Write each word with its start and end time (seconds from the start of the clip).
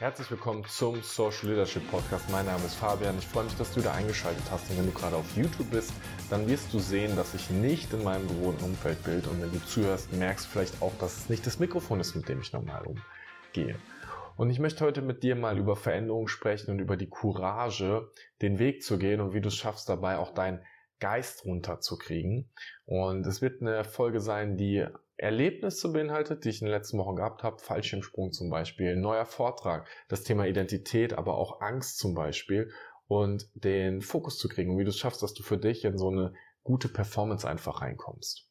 Herzlich 0.00 0.30
willkommen 0.30 0.64
zum 0.64 1.02
Social 1.02 1.50
Leadership 1.50 1.86
Podcast. 1.90 2.30
Mein 2.30 2.46
Name 2.46 2.64
ist 2.64 2.76
Fabian. 2.76 3.18
Ich 3.18 3.26
freue 3.26 3.44
mich, 3.44 3.54
dass 3.56 3.74
du 3.74 3.82
da 3.82 3.92
eingeschaltet 3.92 4.44
hast. 4.50 4.70
Und 4.70 4.78
wenn 4.78 4.86
du 4.86 4.92
gerade 4.92 5.14
auf 5.14 5.36
YouTube 5.36 5.70
bist, 5.70 5.92
dann 6.30 6.48
wirst 6.48 6.72
du 6.72 6.78
sehen, 6.78 7.16
dass 7.16 7.34
ich 7.34 7.50
nicht 7.50 7.92
in 7.92 8.02
meinem 8.02 8.26
gewohnten 8.26 8.64
Umfeld 8.64 9.04
bin. 9.04 9.20
Und 9.30 9.42
wenn 9.42 9.52
du 9.52 9.62
zuhörst, 9.66 10.10
merkst 10.14 10.46
du 10.46 10.50
vielleicht 10.52 10.80
auch, 10.80 10.96
dass 11.00 11.18
es 11.18 11.28
nicht 11.28 11.46
das 11.46 11.58
Mikrofon 11.58 12.00
ist, 12.00 12.14
mit 12.14 12.30
dem 12.30 12.40
ich 12.40 12.50
normal 12.54 12.84
umgehe. 12.86 13.76
Und 14.38 14.48
ich 14.48 14.58
möchte 14.58 14.86
heute 14.86 15.02
mit 15.02 15.22
dir 15.22 15.36
mal 15.36 15.58
über 15.58 15.76
Veränderungen 15.76 16.28
sprechen 16.28 16.70
und 16.70 16.78
über 16.78 16.96
die 16.96 17.10
Courage, 17.10 18.10
den 18.40 18.58
Weg 18.58 18.82
zu 18.82 18.96
gehen 18.96 19.20
und 19.20 19.34
wie 19.34 19.42
du 19.42 19.48
es 19.48 19.54
schaffst, 19.54 19.90
dabei 19.90 20.16
auch 20.16 20.32
deinen 20.32 20.64
Geist 21.00 21.44
runterzukriegen. 21.44 22.50
Und 22.84 23.26
es 23.26 23.42
wird 23.42 23.60
eine 23.60 23.84
Folge 23.84 24.20
sein, 24.20 24.56
die 24.56 24.86
Erlebnisse 25.16 25.92
beinhaltet, 25.92 26.44
die 26.44 26.50
ich 26.50 26.62
in 26.62 26.66
den 26.66 26.74
letzten 26.74 26.98
Wochen 26.98 27.16
gehabt 27.16 27.42
habe, 27.42 27.58
Fallschirmsprung 27.58 28.32
zum 28.32 28.48
Beispiel, 28.48 28.96
neuer 28.96 29.26
Vortrag, 29.26 29.86
das 30.08 30.22
Thema 30.22 30.46
Identität, 30.46 31.12
aber 31.12 31.36
auch 31.36 31.60
Angst 31.60 31.98
zum 31.98 32.14
Beispiel 32.14 32.70
und 33.06 33.50
den 33.54 34.00
Fokus 34.00 34.38
zu 34.38 34.48
kriegen 34.48 34.70
und 34.70 34.78
wie 34.78 34.84
du 34.84 34.90
es 34.90 34.98
schaffst, 34.98 35.22
dass 35.22 35.34
du 35.34 35.42
für 35.42 35.58
dich 35.58 35.84
in 35.84 35.98
so 35.98 36.08
eine 36.08 36.32
gute 36.62 36.88
Performance 36.88 37.46
einfach 37.46 37.82
reinkommst. 37.82 38.46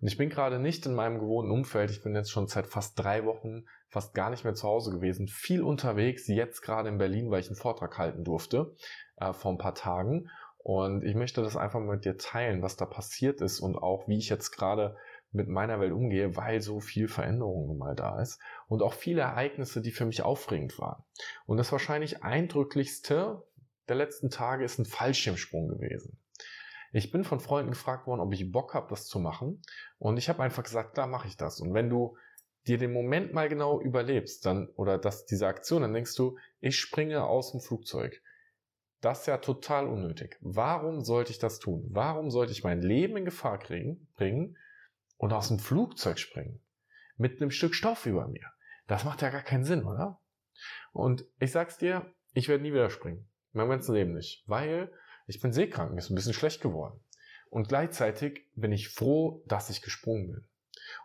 Und 0.00 0.08
ich 0.08 0.16
bin 0.16 0.28
gerade 0.28 0.58
nicht 0.58 0.86
in 0.86 0.94
meinem 0.94 1.18
gewohnten 1.18 1.50
Umfeld. 1.50 1.90
Ich 1.90 2.02
bin 2.02 2.14
jetzt 2.14 2.30
schon 2.30 2.46
seit 2.48 2.66
fast 2.66 2.98
drei 2.98 3.24
Wochen 3.24 3.64
fast 3.88 4.14
gar 4.14 4.30
nicht 4.30 4.44
mehr 4.44 4.54
zu 4.54 4.66
Hause 4.66 4.90
gewesen. 4.90 5.26
Viel 5.26 5.62
unterwegs, 5.62 6.26
jetzt 6.28 6.60
gerade 6.60 6.88
in 6.88 6.98
Berlin, 6.98 7.30
weil 7.30 7.40
ich 7.40 7.46
einen 7.46 7.56
Vortrag 7.56 7.96
halten 7.98 8.24
durfte 8.24 8.74
äh, 9.16 9.32
vor 9.32 9.52
ein 9.52 9.58
paar 9.58 9.74
Tagen. 9.74 10.28
Und 10.66 11.04
ich 11.04 11.14
möchte 11.14 11.42
das 11.42 11.56
einfach 11.56 11.78
mit 11.78 12.04
dir 12.04 12.18
teilen, 12.18 12.60
was 12.60 12.74
da 12.74 12.86
passiert 12.86 13.40
ist 13.40 13.60
und 13.60 13.76
auch 13.76 14.08
wie 14.08 14.18
ich 14.18 14.28
jetzt 14.28 14.50
gerade 14.50 14.96
mit 15.30 15.46
meiner 15.46 15.78
Welt 15.78 15.92
umgehe, 15.92 16.34
weil 16.34 16.60
so 16.60 16.80
viel 16.80 17.06
Veränderung 17.06 17.78
mal 17.78 17.94
da 17.94 18.20
ist 18.20 18.40
und 18.66 18.82
auch 18.82 18.92
viele 18.92 19.20
Ereignisse, 19.20 19.80
die 19.80 19.92
für 19.92 20.06
mich 20.06 20.22
aufregend 20.22 20.76
waren. 20.80 21.04
Und 21.46 21.58
das 21.58 21.70
wahrscheinlich 21.70 22.24
eindrücklichste 22.24 23.44
der 23.86 23.94
letzten 23.94 24.28
Tage 24.28 24.64
ist 24.64 24.80
ein 24.80 24.86
Fallschirmsprung 24.86 25.68
gewesen. 25.68 26.18
Ich 26.92 27.12
bin 27.12 27.22
von 27.22 27.38
Freunden 27.38 27.70
gefragt 27.70 28.08
worden, 28.08 28.20
ob 28.20 28.34
ich 28.34 28.50
Bock 28.50 28.74
habe, 28.74 28.88
das 28.90 29.06
zu 29.06 29.20
machen. 29.20 29.62
Und 29.98 30.16
ich 30.16 30.28
habe 30.28 30.42
einfach 30.42 30.64
gesagt, 30.64 30.98
da 30.98 31.06
mache 31.06 31.28
ich 31.28 31.36
das. 31.36 31.60
Und 31.60 31.74
wenn 31.74 31.88
du 31.88 32.16
dir 32.66 32.78
den 32.78 32.92
Moment 32.92 33.32
mal 33.32 33.48
genau 33.48 33.80
überlebst, 33.80 34.44
dann, 34.44 34.66
oder 34.74 34.98
dass 34.98 35.26
diese 35.26 35.46
Aktion, 35.46 35.82
dann 35.82 35.94
denkst 35.94 36.16
du, 36.16 36.36
ich 36.58 36.76
springe 36.76 37.22
aus 37.22 37.52
dem 37.52 37.60
Flugzeug. 37.60 38.20
Das 39.00 39.20
ist 39.20 39.26
ja 39.26 39.38
total 39.38 39.86
unnötig. 39.86 40.38
Warum 40.40 41.04
sollte 41.04 41.32
ich 41.32 41.38
das 41.38 41.58
tun? 41.58 41.86
Warum 41.90 42.30
sollte 42.30 42.52
ich 42.52 42.64
mein 42.64 42.80
Leben 42.80 43.16
in 43.16 43.24
Gefahr 43.24 43.58
kriegen, 43.58 44.08
bringen, 44.16 44.56
und 45.18 45.32
aus 45.32 45.48
dem 45.48 45.58
Flugzeug 45.58 46.18
springen. 46.18 46.60
Mit 47.16 47.40
einem 47.40 47.50
Stück 47.50 47.74
Stoff 47.74 48.06
über 48.06 48.28
mir. 48.28 48.46
Das 48.86 49.04
macht 49.04 49.22
ja 49.22 49.30
gar 49.30 49.42
keinen 49.42 49.64
Sinn, 49.64 49.84
oder? 49.84 50.20
Und 50.92 51.24
ich 51.38 51.52
sag's 51.52 51.78
dir, 51.78 52.12
ich 52.34 52.48
werde 52.48 52.62
nie 52.62 52.72
wieder 52.72 52.90
springen. 52.90 53.28
Mein 53.52 53.68
ganzes 53.68 53.88
Leben 53.88 54.12
nicht. 54.12 54.44
Weil 54.46 54.92
ich 55.26 55.40
bin 55.40 55.52
seekrank, 55.52 55.92
mir 55.92 55.98
ist 55.98 56.10
ein 56.10 56.14
bisschen 56.14 56.34
schlecht 56.34 56.60
geworden. 56.60 57.00
Und 57.48 57.68
gleichzeitig 57.68 58.46
bin 58.54 58.72
ich 58.72 58.90
froh, 58.90 59.42
dass 59.46 59.70
ich 59.70 59.82
gesprungen 59.82 60.32
bin. 60.32 60.44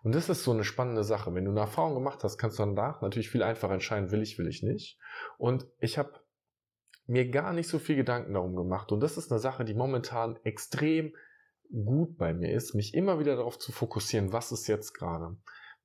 Und 0.04 0.14
das 0.14 0.30
ist 0.30 0.44
so 0.44 0.52
eine 0.52 0.64
spannende 0.64 1.04
Sache. 1.04 1.34
Wenn 1.34 1.46
du 1.46 1.52
eine 1.52 1.62
Erfahrung 1.62 1.96
gemacht 1.96 2.24
hast, 2.24 2.38
kannst 2.38 2.60
du 2.60 2.66
danach 2.66 3.02
natürlich 3.02 3.30
viel 3.30 3.42
einfacher 3.42 3.74
entscheiden, 3.74 4.12
will 4.12 4.22
ich, 4.22 4.38
will 4.38 4.48
ich 4.48 4.62
nicht. 4.62 5.00
Und 5.38 5.66
ich 5.80 5.98
habe 5.98 6.20
mir 7.12 7.30
gar 7.30 7.52
nicht 7.52 7.68
so 7.68 7.78
viel 7.78 7.98
Gedanken 7.98 8.34
darum 8.34 8.56
gemacht. 8.56 8.92
Und 8.92 9.02
das 9.02 9.18
ist 9.18 9.32
eine 9.32 9.40
Sache, 9.40 9.66
die 9.66 9.74
momentan 9.74 10.40
extrem 10.44 11.14
gut 11.70 12.18
bei 12.18 12.34
mir 12.34 12.54
ist, 12.54 12.74
mich 12.74 12.94
immer 12.94 13.20
wieder 13.20 13.36
darauf 13.36 13.60
zu 13.60 13.74
fokussieren, 13.74 14.32
was 14.32 14.52
ist 14.52 14.68
jetzt 14.68 14.94
gerade? 14.94 15.36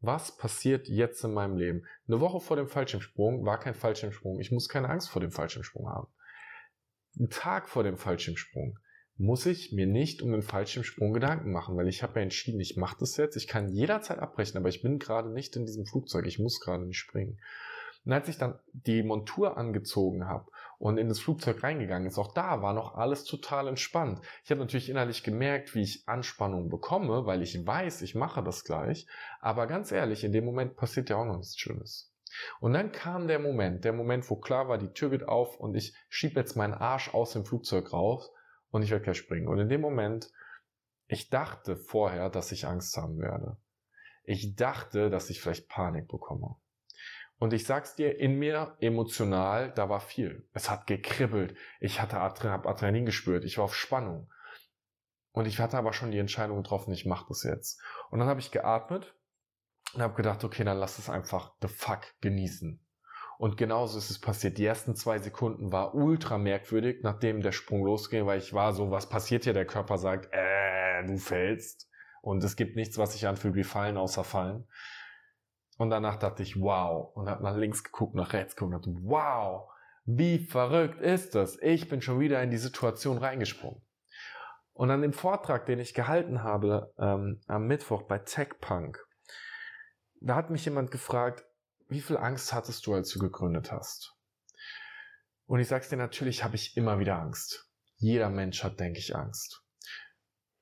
Was 0.01 0.37
passiert 0.37 0.89
jetzt 0.89 1.25
in 1.25 1.33
meinem 1.33 1.57
Leben? 1.57 1.85
Eine 2.07 2.21
Woche 2.21 2.41
vor 2.41 2.57
dem 2.57 2.69
Fallschirmsprung 2.69 3.45
war 3.45 3.59
kein 3.59 3.75
Fallschirmsprung. 3.75 4.39
Ich 4.39 4.53
muss 4.53 4.69
keine 4.69 4.89
Angst 4.89 5.11
vor 5.11 5.21
dem 5.21 5.33
Fallschirmsprung 5.33 5.89
haben. 5.89 6.07
Ein 7.19 7.29
Tag 7.31 7.69
vor 7.69 7.83
dem 7.83 7.97
Fallschirmsprung 7.97 8.79
muss 9.17 9.47
ich 9.47 9.73
mir 9.73 9.87
nicht 9.87 10.23
um 10.23 10.31
den 10.31 10.43
Fallschirmsprung 10.43 11.13
Gedanken 11.13 11.51
machen, 11.51 11.77
weil 11.77 11.89
ich 11.89 12.03
habe 12.03 12.21
ja 12.21 12.23
entschieden, 12.23 12.61
ich 12.61 12.77
mache 12.77 12.99
das 13.01 13.17
jetzt. 13.17 13.37
Ich 13.37 13.49
kann 13.49 13.73
jederzeit 13.73 14.19
abbrechen, 14.21 14.59
aber 14.59 14.69
ich 14.69 14.83
bin 14.83 14.99
gerade 14.99 15.33
nicht 15.33 15.57
in 15.57 15.67
diesem 15.67 15.87
Flugzeug. 15.87 16.27
Ich 16.27 16.39
muss 16.39 16.61
gerade 16.61 16.85
nicht 16.85 16.99
springen. 16.99 17.41
Und 18.07 18.13
als 18.13 18.29
ich 18.29 18.39
dann 18.39 18.59
die 18.73 19.03
Montur 19.03 19.59
angezogen 19.59 20.29
habe 20.29 20.49
und 20.79 20.97
in 20.97 21.09
das 21.09 21.19
Flugzeug 21.19 21.65
reingegangen 21.65 22.07
ist, 22.07 22.19
auch 22.19 22.33
da 22.33 22.63
war 22.63 22.73
noch 22.73 22.95
alles 22.95 23.25
total 23.25 23.67
entspannt. 23.67 24.21
Ich 24.45 24.51
habe 24.53 24.61
natürlich 24.61 24.89
innerlich 24.89 25.25
gemerkt, 25.25 25.75
wie 25.75 25.83
ich 25.83 26.09
Anspannung 26.09 26.71
bekomme, 26.71 27.27
weil 27.27 27.43
ich 27.43 27.67
weiß, 27.67 28.03
ich 28.03 28.15
mache 28.15 28.45
das 28.45 28.63
gleich. 28.63 29.09
Aber 29.41 29.67
ganz 29.67 29.91
ehrlich, 29.91 30.23
in 30.23 30.31
dem 30.31 30.45
Moment 30.45 30.77
passiert 30.77 31.11
ja 31.11 31.17
auch 31.17 31.25
noch 31.25 31.37
nichts 31.37 31.59
Schlimmes. 31.59 32.15
Und 32.61 32.75
dann 32.75 32.93
kam 32.93 33.27
der 33.27 33.41
Moment, 33.41 33.85
der 33.85 33.93
Moment, 33.93 34.31
wo 34.31 34.37
klar 34.37 34.69
war, 34.69 34.79
die 34.79 34.93
Tür 34.93 35.11
geht 35.11 35.27
auf 35.27 35.57
und 35.57 35.75
ich 35.75 35.97
schiebe 36.09 36.39
jetzt 36.39 36.55
meinen 36.55 36.75
Arsch 36.75 37.13
aus 37.13 37.33
dem 37.33 37.45
Flugzeug 37.45 37.93
raus 37.93 38.31
und 38.71 38.83
ich 38.83 38.91
werde 38.91 39.03
gleich 39.03 39.19
springen. 39.19 39.49
Und 39.49 39.59
in 39.59 39.69
dem 39.69 39.81
Moment, 39.81 40.31
ich 41.09 41.29
dachte 41.29 41.77
vorher, 41.77 42.31
dass 42.31 42.53
ich 42.53 42.69
Angst 42.69 42.97
haben 42.97 43.19
werde. 43.19 43.57
Ich 44.23 44.55
dachte, 44.55 45.11
dass 45.11 45.29
ich 45.29 45.41
vielleicht 45.41 45.69
Panik 45.69 46.07
bekomme. 46.07 46.57
Und 47.39 47.53
ich 47.53 47.67
sag's 47.67 47.95
dir, 47.95 48.19
in 48.19 48.39
mir 48.39 48.77
emotional, 48.81 49.73
da 49.73 49.89
war 49.89 50.01
viel. 50.01 50.49
Es 50.53 50.71
hat 50.71 50.87
gekribbelt. 50.87 51.57
Ich 51.81 52.01
hatte 52.01 52.19
Adrenalin 52.19 53.05
gespürt. 53.05 53.45
Ich 53.45 53.59
war 53.59 53.65
auf 53.65 53.75
Spannung. 53.75 54.31
Und 55.33 55.47
ich 55.47 55.61
hatte 55.61 55.77
aber 55.77 55.93
schon 55.93 56.13
die 56.13 56.19
Entscheidung 56.19 56.63
getroffen, 56.63 56.95
ich 56.95 57.05
mach 57.05 57.29
das 57.29 57.43
jetzt. 57.43 57.79
Und 58.11 58.21
dann 58.21 58.29
habe 58.29 58.41
ich 58.41 58.53
geatmet 58.53 59.15
und 59.93 60.01
habe 60.01 60.15
gedacht, 60.15 60.43
okay, 60.45 60.65
dann 60.65 60.79
lass 60.79 60.99
es 60.99 61.11
einfach 61.11 61.53
the 61.61 61.69
fuck 61.69 62.15
genießen. 62.23 62.83
Und 63.39 63.59
genauso 63.59 63.99
ist 63.99 64.09
es 64.09 64.19
passiert. 64.19 64.57
Die 64.57 64.65
ersten 64.65 64.97
zwei 64.97 65.19
Sekunden 65.19 65.73
war 65.73 65.95
ultra 65.95 66.39
merkwürdig, 66.39 67.01
nachdem 67.03 67.43
der 67.43 67.53
Sprung 67.53 67.85
losging, 67.85 68.25
weil 68.25 68.39
ich 68.39 68.55
war 68.55 68.73
so, 68.73 68.91
was 68.91 69.11
passiert 69.11 69.45
hier? 69.45 69.53
Der 69.53 69.67
Körper 69.67 69.99
sagt, 69.99 70.31
äh, 70.33 71.05
du 71.07 71.19
fällst. 71.19 71.91
Und 72.23 72.43
es 72.43 72.57
gibt 72.57 72.77
nichts, 72.77 72.97
was 72.97 73.13
sich 73.13 73.27
anfühlt 73.27 73.55
wie 73.55 73.63
fallen, 73.63 73.99
außer 73.99 74.25
fallen. 74.25 74.67
Und 75.77 75.91
danach 75.91 76.17
dachte 76.17 76.43
ich, 76.43 76.61
wow. 76.61 77.15
Und 77.15 77.29
habe 77.29 77.43
nach 77.43 77.57
links 77.57 77.85
geguckt, 77.85 78.15
nach 78.15 78.33
rechts 78.33 78.57
geguckt 78.57 78.75
und 78.75 78.87
dachte, 78.87 78.99
wow, 79.03 79.71
wie 80.05 80.39
verrückt 80.39 81.01
ist 81.01 81.35
das? 81.35 81.59
Ich 81.61 81.89
bin 81.89 82.01
schon 82.01 82.21
wieder 82.21 82.43
in 82.43 82.51
die 82.51 82.59
Situation 82.59 83.19
reingesprungen. 83.19 83.83
Und 84.73 84.91
an 84.91 85.03
dem 85.03 85.13
Vortrag, 85.13 85.67
den 85.67 85.79
ich 85.79 85.95
gehalten 85.95 86.43
habe 86.43 86.93
ähm, 86.99 87.41
am 87.47 87.67
Mittwoch 87.67 88.03
bei 88.03 88.19
TechPunk, 88.19 88.99
da 90.21 90.35
hat 90.35 90.51
mich 90.51 90.65
jemand 90.65 90.91
gefragt, 90.91 91.45
wie 91.89 92.01
viel 92.01 92.17
Angst 92.17 92.53
hattest 92.53 92.87
du, 92.87 92.95
als 92.95 93.11
du 93.11 93.19
gegründet 93.19 93.73
hast? 93.73 94.15
Und 95.47 95.61
ich 95.61 95.69
sag's 95.69 95.89
dir, 95.89 95.97
natürlich 95.97 96.43
habe 96.43 96.57
ich 96.57 96.77
immer 96.77 96.99
wieder 96.99 97.19
Angst. 97.19 97.71
Jeder 97.97 98.29
Mensch 98.29 98.63
hat, 98.65 98.81
denke 98.81 98.99
ich, 98.99 99.15
Angst. 99.15 99.66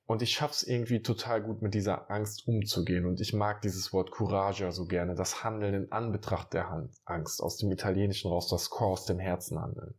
Und 0.07 0.21
ich 0.21 0.33
schaff's 0.33 0.63
irgendwie 0.63 1.01
total 1.01 1.43
gut 1.43 1.63
mit 1.63 1.73
dieser 1.73 2.11
Angst 2.11 2.47
umzugehen. 2.47 3.07
Und 3.07 3.21
ich 3.21 3.33
mag 3.33 3.63
dieses 3.63 3.93
Wort 3.93 4.11
Courage 4.11 4.71
so 4.73 4.85
gerne. 4.85 5.15
Das 5.15 5.43
Handeln 5.43 5.75
in 5.75 5.93
Anbetracht 5.93 6.53
der 6.53 6.71
Angst. 7.05 7.43
Aus 7.43 7.57
dem 7.57 7.73
Italienischen 7.73 8.31
raus, 8.31 8.49
das 8.49 8.69
Chor 8.69 8.89
aus 8.89 9.07
dem 9.07 9.19
Herzen 9.19 9.59
handeln. 9.61 9.95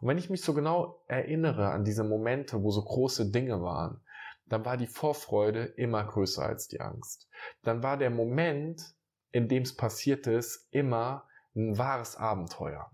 Und 0.00 0.08
wenn 0.08 0.18
ich 0.18 0.30
mich 0.30 0.42
so 0.42 0.54
genau 0.54 1.02
erinnere 1.06 1.70
an 1.70 1.84
diese 1.84 2.04
Momente, 2.04 2.62
wo 2.62 2.70
so 2.70 2.82
große 2.82 3.30
Dinge 3.30 3.62
waren, 3.62 4.00
dann 4.46 4.64
war 4.64 4.76
die 4.76 4.86
Vorfreude 4.86 5.64
immer 5.64 6.04
größer 6.04 6.44
als 6.44 6.68
die 6.68 6.80
Angst. 6.80 7.28
Dann 7.62 7.82
war 7.82 7.96
der 7.96 8.10
Moment, 8.10 8.94
in 9.32 9.48
dem 9.48 9.64
es 9.64 9.74
passiert 9.74 10.26
ist, 10.26 10.68
immer 10.70 11.24
ein 11.54 11.76
wahres 11.76 12.16
Abenteuer. 12.16 12.90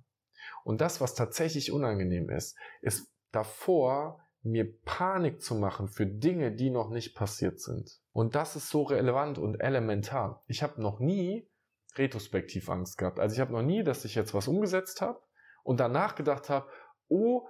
Und 0.64 0.80
das, 0.80 1.00
was 1.00 1.14
tatsächlich 1.14 1.72
unangenehm 1.72 2.30
ist, 2.30 2.56
ist 2.80 3.12
davor 3.32 4.20
mir 4.42 4.80
Panik 4.84 5.41
zu 5.41 5.54
machen 5.54 5.88
für 5.88 6.06
Dinge, 6.06 6.53
die 6.53 6.70
noch 6.70 6.91
nicht 6.91 7.14
passiert 7.14 7.60
sind. 7.60 8.00
Und 8.12 8.34
das 8.34 8.56
ist 8.56 8.70
so 8.70 8.82
relevant 8.82 9.38
und 9.38 9.60
elementar. 9.60 10.42
Ich 10.47 10.62
habe 10.62 10.82
noch 10.82 10.98
nie 10.98 11.48
retrospektiv 11.97 12.69
Angst 12.69 12.98
gehabt. 12.98 13.19
Also 13.19 13.34
ich 13.34 13.41
habe 13.41 13.53
noch 13.53 13.62
nie, 13.62 13.84
dass 13.84 14.04
ich 14.04 14.14
jetzt 14.14 14.34
was 14.34 14.48
umgesetzt 14.48 15.00
habe 15.00 15.20
und 15.62 15.78
danach 15.78 16.15
gedacht 16.15 16.48
habe, 16.48 16.66
oh, 17.09 17.47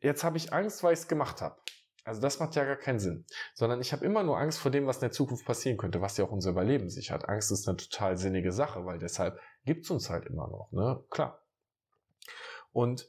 jetzt 0.00 0.24
habe 0.24 0.36
ich 0.36 0.52
Angst, 0.52 0.82
weil 0.82 0.94
ich 0.94 1.00
es 1.00 1.08
gemacht 1.08 1.42
habe. 1.42 1.56
Also 2.04 2.20
das 2.20 2.38
macht 2.38 2.54
ja 2.54 2.64
gar 2.64 2.76
keinen 2.76 3.00
Sinn. 3.00 3.24
Sondern 3.54 3.80
ich 3.80 3.92
habe 3.92 4.04
immer 4.04 4.22
nur 4.22 4.38
Angst 4.38 4.58
vor 4.58 4.70
dem, 4.70 4.86
was 4.86 4.96
in 4.96 5.02
der 5.02 5.12
Zukunft 5.12 5.46
passieren 5.46 5.78
könnte, 5.78 6.00
was 6.00 6.16
ja 6.16 6.24
auch 6.24 6.30
unser 6.30 6.50
Überleben 6.50 6.90
sichert. 6.90 7.28
Angst 7.28 7.50
ist 7.50 7.66
eine 7.68 7.76
total 7.76 8.16
sinnige 8.16 8.52
Sache, 8.52 8.84
weil 8.84 8.98
deshalb 8.98 9.40
gibt's 9.64 9.90
uns 9.90 10.10
halt 10.10 10.26
immer 10.26 10.48
noch, 10.48 10.70
ne? 10.72 11.02
Klar. 11.10 11.42
Und 12.72 13.08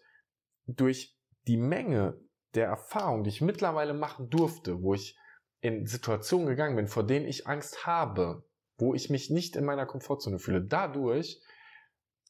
durch 0.66 1.18
die 1.48 1.58
Menge 1.58 2.18
der 2.56 2.68
Erfahrung, 2.68 3.24
die 3.24 3.30
ich 3.30 3.42
mittlerweile 3.42 3.94
machen 3.94 4.30
durfte, 4.30 4.82
wo 4.82 4.94
ich 4.94 5.18
in 5.62 5.86
Situationen 5.86 6.48
gegangen 6.48 6.76
bin, 6.76 6.88
vor 6.88 7.06
denen 7.06 7.26
ich 7.26 7.48
Angst 7.48 7.86
habe, 7.86 8.44
wo 8.78 8.94
ich 8.94 9.10
mich 9.10 9.30
nicht 9.30 9.56
in 9.56 9.66
meiner 9.66 9.86
Komfortzone 9.86 10.40
fühle, 10.40 10.64
dadurch 10.64 11.42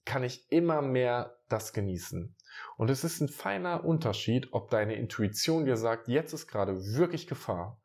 kann 0.05 0.23
ich 0.23 0.51
immer 0.51 0.81
mehr 0.81 1.37
das 1.49 1.73
genießen. 1.73 2.35
Und 2.77 2.89
es 2.89 3.03
ist 3.03 3.21
ein 3.21 3.27
feiner 3.27 3.83
Unterschied, 3.83 4.49
ob 4.51 4.69
deine 4.69 4.95
Intuition 4.95 5.65
dir 5.65 5.77
sagt, 5.77 6.07
jetzt 6.07 6.33
ist 6.33 6.47
gerade 6.47 6.75
wirklich 6.95 7.27
Gefahr. 7.27 7.81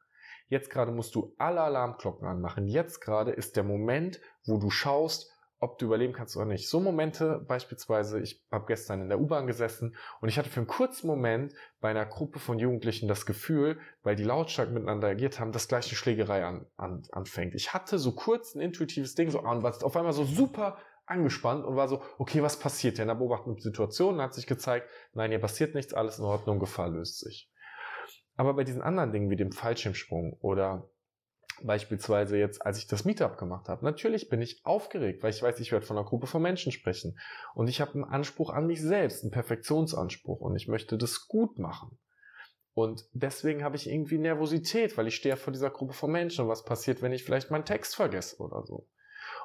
Jetzt 0.48 0.70
gerade 0.70 0.92
musst 0.92 1.14
du 1.14 1.34
alle 1.38 1.62
Alarmglocken 1.62 2.26
anmachen. 2.26 2.66
Jetzt 2.66 3.00
gerade 3.00 3.32
ist 3.32 3.56
der 3.56 3.64
Moment, 3.64 4.20
wo 4.44 4.58
du 4.58 4.68
schaust, 4.70 5.29
ob 5.60 5.78
du 5.78 5.84
überleben 5.86 6.14
kannst 6.14 6.36
oder 6.36 6.46
nicht. 6.46 6.68
So 6.68 6.80
Momente 6.80 7.44
beispielsweise, 7.46 8.18
ich 8.18 8.42
habe 8.50 8.64
gestern 8.66 9.02
in 9.02 9.08
der 9.10 9.20
U-Bahn 9.20 9.46
gesessen 9.46 9.94
und 10.20 10.28
ich 10.30 10.38
hatte 10.38 10.48
für 10.48 10.60
einen 10.60 10.66
kurzen 10.66 11.06
Moment 11.06 11.54
bei 11.80 11.90
einer 11.90 12.06
Gruppe 12.06 12.38
von 12.38 12.58
Jugendlichen 12.58 13.08
das 13.08 13.26
Gefühl, 13.26 13.78
weil 14.02 14.16
die 14.16 14.24
lautstark 14.24 14.70
miteinander 14.70 15.08
agiert 15.08 15.38
haben, 15.38 15.52
dass 15.52 15.68
gleich 15.68 15.86
eine 15.88 15.96
Schlägerei 15.96 16.44
an, 16.44 16.66
an, 16.76 17.02
anfängt. 17.12 17.54
Ich 17.54 17.74
hatte 17.74 17.98
so 17.98 18.12
kurz 18.12 18.54
ein 18.54 18.60
intuitives 18.60 19.14
Ding 19.14 19.30
so 19.30 19.40
an, 19.40 19.62
was 19.62 19.84
auf 19.84 19.96
einmal 19.96 20.14
so 20.14 20.24
super 20.24 20.78
angespannt 21.04 21.64
und 21.64 21.76
war 21.76 21.88
so, 21.88 22.02
okay, 22.18 22.42
was 22.42 22.58
passiert 22.58 22.96
hier? 22.96 23.02
In 23.02 23.08
der 23.08 23.16
beobachtenden 23.16 23.60
Situation 23.60 24.22
hat 24.22 24.32
sich 24.32 24.46
gezeigt, 24.46 24.88
nein, 25.12 25.30
hier 25.30 25.40
passiert 25.40 25.74
nichts, 25.74 25.92
alles 25.92 26.18
in 26.18 26.24
Ordnung, 26.24 26.58
Gefahr 26.58 26.88
löst 26.88 27.18
sich. 27.18 27.50
Aber 28.36 28.54
bei 28.54 28.64
diesen 28.64 28.80
anderen 28.80 29.12
Dingen 29.12 29.28
wie 29.28 29.36
dem 29.36 29.52
Fallschirmsprung 29.52 30.38
oder 30.40 30.89
beispielsweise 31.64 32.38
jetzt, 32.38 32.64
als 32.64 32.78
ich 32.78 32.86
das 32.86 33.04
Meetup 33.04 33.38
gemacht 33.38 33.68
habe, 33.68 33.84
natürlich 33.84 34.28
bin 34.28 34.40
ich 34.40 34.60
aufgeregt, 34.64 35.22
weil 35.22 35.30
ich 35.30 35.42
weiß, 35.42 35.60
ich 35.60 35.72
werde 35.72 35.86
von 35.86 35.96
einer 35.96 36.06
Gruppe 36.06 36.26
von 36.26 36.42
Menschen 36.42 36.72
sprechen 36.72 37.18
und 37.54 37.68
ich 37.68 37.80
habe 37.80 37.94
einen 37.94 38.04
Anspruch 38.04 38.50
an 38.50 38.66
mich 38.66 38.80
selbst, 38.80 39.22
einen 39.22 39.30
Perfektionsanspruch 39.30 40.40
und 40.40 40.56
ich 40.56 40.68
möchte 40.68 40.98
das 40.98 41.28
gut 41.28 41.58
machen. 41.58 41.98
Und 42.72 43.04
deswegen 43.12 43.64
habe 43.64 43.76
ich 43.76 43.90
irgendwie 43.90 44.18
Nervosität, 44.18 44.96
weil 44.96 45.08
ich 45.08 45.16
stehe 45.16 45.36
vor 45.36 45.52
dieser 45.52 45.70
Gruppe 45.70 45.92
von 45.92 46.10
Menschen 46.10 46.44
und 46.44 46.50
was 46.50 46.64
passiert, 46.64 47.02
wenn 47.02 47.12
ich 47.12 47.24
vielleicht 47.24 47.50
meinen 47.50 47.64
Text 47.64 47.96
vergesse 47.96 48.38
oder 48.38 48.64
so. 48.64 48.86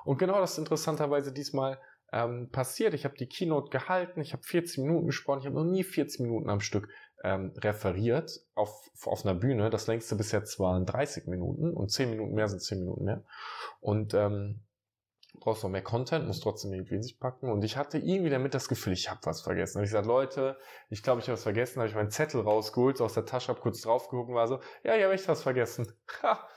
Und 0.03 0.17
genau 0.19 0.39
das 0.39 0.53
ist 0.53 0.59
interessanterweise 0.59 1.33
diesmal 1.33 1.79
ähm, 2.13 2.49
passiert. 2.51 2.93
Ich 2.93 3.03
habe 3.03 3.17
die 3.17 3.27
Keynote 3.27 3.69
gehalten, 3.71 4.21
ich 4.21 4.33
habe 4.33 4.43
40 4.43 4.79
Minuten 4.79 5.07
gesprochen, 5.07 5.39
ich 5.39 5.45
habe 5.45 5.55
noch 5.55 5.65
nie 5.65 5.83
40 5.83 6.21
Minuten 6.21 6.49
am 6.49 6.61
Stück 6.61 6.87
ähm, 7.23 7.53
referiert 7.57 8.41
auf, 8.53 8.89
auf 9.03 9.25
einer 9.25 9.35
Bühne. 9.35 9.69
Das 9.69 9.87
längste 9.87 10.15
bis 10.15 10.31
jetzt 10.31 10.59
waren 10.59 10.85
30 10.85 11.27
Minuten 11.27 11.73
und 11.73 11.91
10 11.91 12.09
Minuten 12.09 12.33
mehr 12.33 12.47
sind 12.47 12.61
10 12.61 12.79
Minuten 12.79 13.03
mehr. 13.03 13.23
Und 13.81 14.13
ähm, 14.13 14.61
brauchst 15.39 15.63
noch 15.63 15.69
mehr 15.69 15.81
Content, 15.81 16.27
musst 16.27 16.43
trotzdem 16.43 16.73
irgendwie 16.73 16.95
in 16.95 17.03
sich 17.03 17.19
packen. 17.19 17.51
Und 17.51 17.63
ich 17.63 17.77
hatte 17.77 17.97
irgendwie 17.97 18.29
damit 18.29 18.53
das 18.53 18.67
Gefühl, 18.67 18.93
ich 18.93 19.09
habe 19.09 19.19
was 19.23 19.41
vergessen. 19.41 19.77
Und 19.77 19.83
ich 19.83 19.89
gesagt, 19.89 20.07
Leute, 20.07 20.57
ich 20.89 21.03
glaube, 21.03 21.21
ich 21.21 21.27
habe 21.27 21.33
was 21.33 21.43
vergessen. 21.43 21.79
habe 21.79 21.89
ich 21.89 21.95
meinen 21.95 22.11
Zettel 22.11 22.41
rausgeholt, 22.41 23.01
aus 23.01 23.13
der 23.13 23.25
Tasche, 23.25 23.49
habe 23.49 23.61
kurz 23.61 23.81
drauf 23.81 24.09
geguckt 24.09 24.29
und 24.29 24.35
war 24.35 24.47
so, 24.47 24.59
ja, 24.83 24.95
ich 24.95 25.03
habe 25.03 25.13
echt 25.13 25.27
was 25.27 25.43
vergessen. 25.43 25.91
Ha! 26.23 26.47